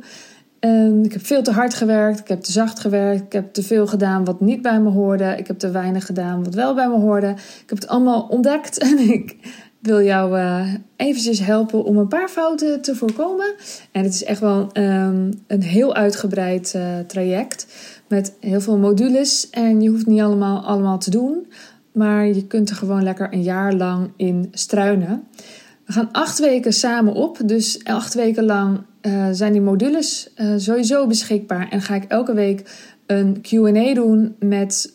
Um, 0.59 1.03
ik 1.03 1.13
heb 1.13 1.25
veel 1.25 1.43
te 1.43 1.51
hard 1.51 1.73
gewerkt, 1.73 2.19
ik 2.19 2.27
heb 2.27 2.41
te 2.41 2.51
zacht 2.51 2.79
gewerkt, 2.79 3.21
ik 3.21 3.33
heb 3.33 3.53
te 3.53 3.63
veel 3.63 3.87
gedaan 3.87 4.25
wat 4.25 4.41
niet 4.41 4.61
bij 4.61 4.79
me 4.79 4.89
hoorde, 4.89 5.35
ik 5.37 5.47
heb 5.47 5.59
te 5.59 5.71
weinig 5.71 6.05
gedaan 6.05 6.43
wat 6.43 6.53
wel 6.53 6.73
bij 6.73 6.87
me 6.87 6.99
hoorde. 6.99 7.29
Ik 7.29 7.69
heb 7.69 7.79
het 7.79 7.87
allemaal 7.87 8.21
ontdekt 8.21 8.77
en 8.89 8.97
ik 8.97 9.35
wil 9.79 10.01
jou 10.01 10.37
uh, 10.37 10.73
eventjes 10.95 11.39
helpen 11.39 11.83
om 11.83 11.97
een 11.97 12.07
paar 12.07 12.29
fouten 12.29 12.81
te 12.81 12.95
voorkomen. 12.95 13.53
En 13.91 14.03
het 14.03 14.13
is 14.13 14.23
echt 14.23 14.39
wel 14.39 14.69
um, 14.73 15.29
een 15.47 15.63
heel 15.63 15.95
uitgebreid 15.95 16.73
uh, 16.75 16.83
traject 17.07 17.67
met 18.13 18.33
heel 18.39 18.61
veel 18.61 18.77
modules. 18.77 19.49
En 19.49 19.81
je 19.81 19.89
hoeft 19.89 20.05
niet 20.05 20.21
allemaal, 20.21 20.63
allemaal 20.63 20.97
te 20.97 21.09
doen. 21.09 21.47
Maar 21.91 22.27
je 22.27 22.47
kunt 22.47 22.69
er 22.69 22.75
gewoon 22.75 23.03
lekker 23.03 23.33
een 23.33 23.43
jaar 23.43 23.73
lang 23.73 24.11
in 24.15 24.47
struinen. 24.51 25.23
We 25.85 25.93
gaan 25.93 26.09
acht 26.11 26.39
weken 26.39 26.73
samen 26.73 27.13
op. 27.13 27.39
Dus 27.45 27.83
acht 27.83 28.13
weken 28.13 28.43
lang 28.43 28.79
uh, 29.01 29.27
zijn 29.31 29.51
die 29.51 29.61
modules 29.61 30.29
uh, 30.37 30.53
sowieso 30.57 31.07
beschikbaar. 31.07 31.69
En 31.69 31.81
ga 31.81 31.95
ik 31.95 32.03
elke 32.03 32.33
week 32.33 32.89
een 33.05 33.41
QA 33.41 33.93
doen 33.93 34.35
met 34.39 34.93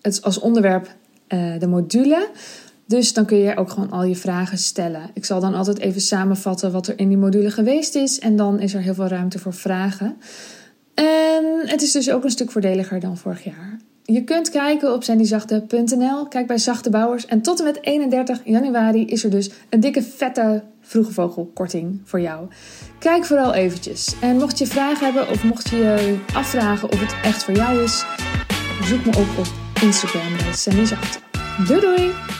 het 0.00 0.22
als 0.22 0.38
onderwerp 0.38 0.94
uh, 1.28 1.58
de 1.58 1.66
module. 1.66 2.28
Dus 2.86 3.12
dan 3.12 3.24
kun 3.24 3.38
je 3.38 3.56
ook 3.56 3.70
gewoon 3.70 3.90
al 3.90 4.04
je 4.04 4.16
vragen 4.16 4.58
stellen. 4.58 5.10
Ik 5.14 5.24
zal 5.24 5.40
dan 5.40 5.54
altijd 5.54 5.78
even 5.78 6.00
samenvatten 6.00 6.72
wat 6.72 6.86
er 6.86 6.98
in 6.98 7.08
die 7.08 7.18
module 7.18 7.50
geweest 7.50 7.94
is. 7.94 8.18
En 8.18 8.36
dan 8.36 8.60
is 8.60 8.74
er 8.74 8.80
heel 8.80 8.94
veel 8.94 9.06
ruimte 9.06 9.38
voor 9.38 9.54
vragen. 9.54 10.16
En 11.00 11.44
het 11.64 11.82
is 11.82 11.92
dus 11.92 12.10
ook 12.10 12.24
een 12.24 12.30
stuk 12.30 12.50
voordeliger 12.50 13.00
dan 13.00 13.16
vorig 13.16 13.44
jaar. 13.44 13.78
Je 14.02 14.24
kunt 14.24 14.50
kijken 14.50 14.94
op 14.94 15.02
sandyzachte.nl. 15.02 16.28
Kijk 16.28 16.46
bij 16.46 16.58
Zachte 16.58 16.90
Bouwers. 16.90 17.26
En 17.26 17.42
tot 17.42 17.58
en 17.58 17.64
met 17.64 17.78
31 17.84 18.40
januari 18.44 19.06
is 19.06 19.24
er 19.24 19.30
dus 19.30 19.50
een 19.68 19.80
dikke 19.80 20.02
vette 20.02 20.62
vroege 20.80 21.12
vogelkorting 21.12 22.00
voor 22.04 22.20
jou. 22.20 22.48
Kijk 22.98 23.24
vooral 23.24 23.54
eventjes. 23.54 24.14
En 24.20 24.36
mocht 24.36 24.58
je 24.58 24.66
vragen 24.66 25.04
hebben 25.04 25.28
of 25.28 25.44
mocht 25.44 25.68
je 25.68 25.76
je 25.76 26.18
afvragen 26.34 26.92
of 26.92 27.00
het 27.00 27.14
echt 27.22 27.44
voor 27.44 27.54
jou 27.54 27.82
is, 27.82 28.04
Zoek 28.84 29.04
me 29.04 29.16
op 29.16 29.38
op 29.38 29.46
Instagram 29.82 30.36
bij 30.36 30.52
Sammy 30.52 30.84
Zachte. 30.84 31.18
Doei 31.66 31.80
doei! 31.80 32.39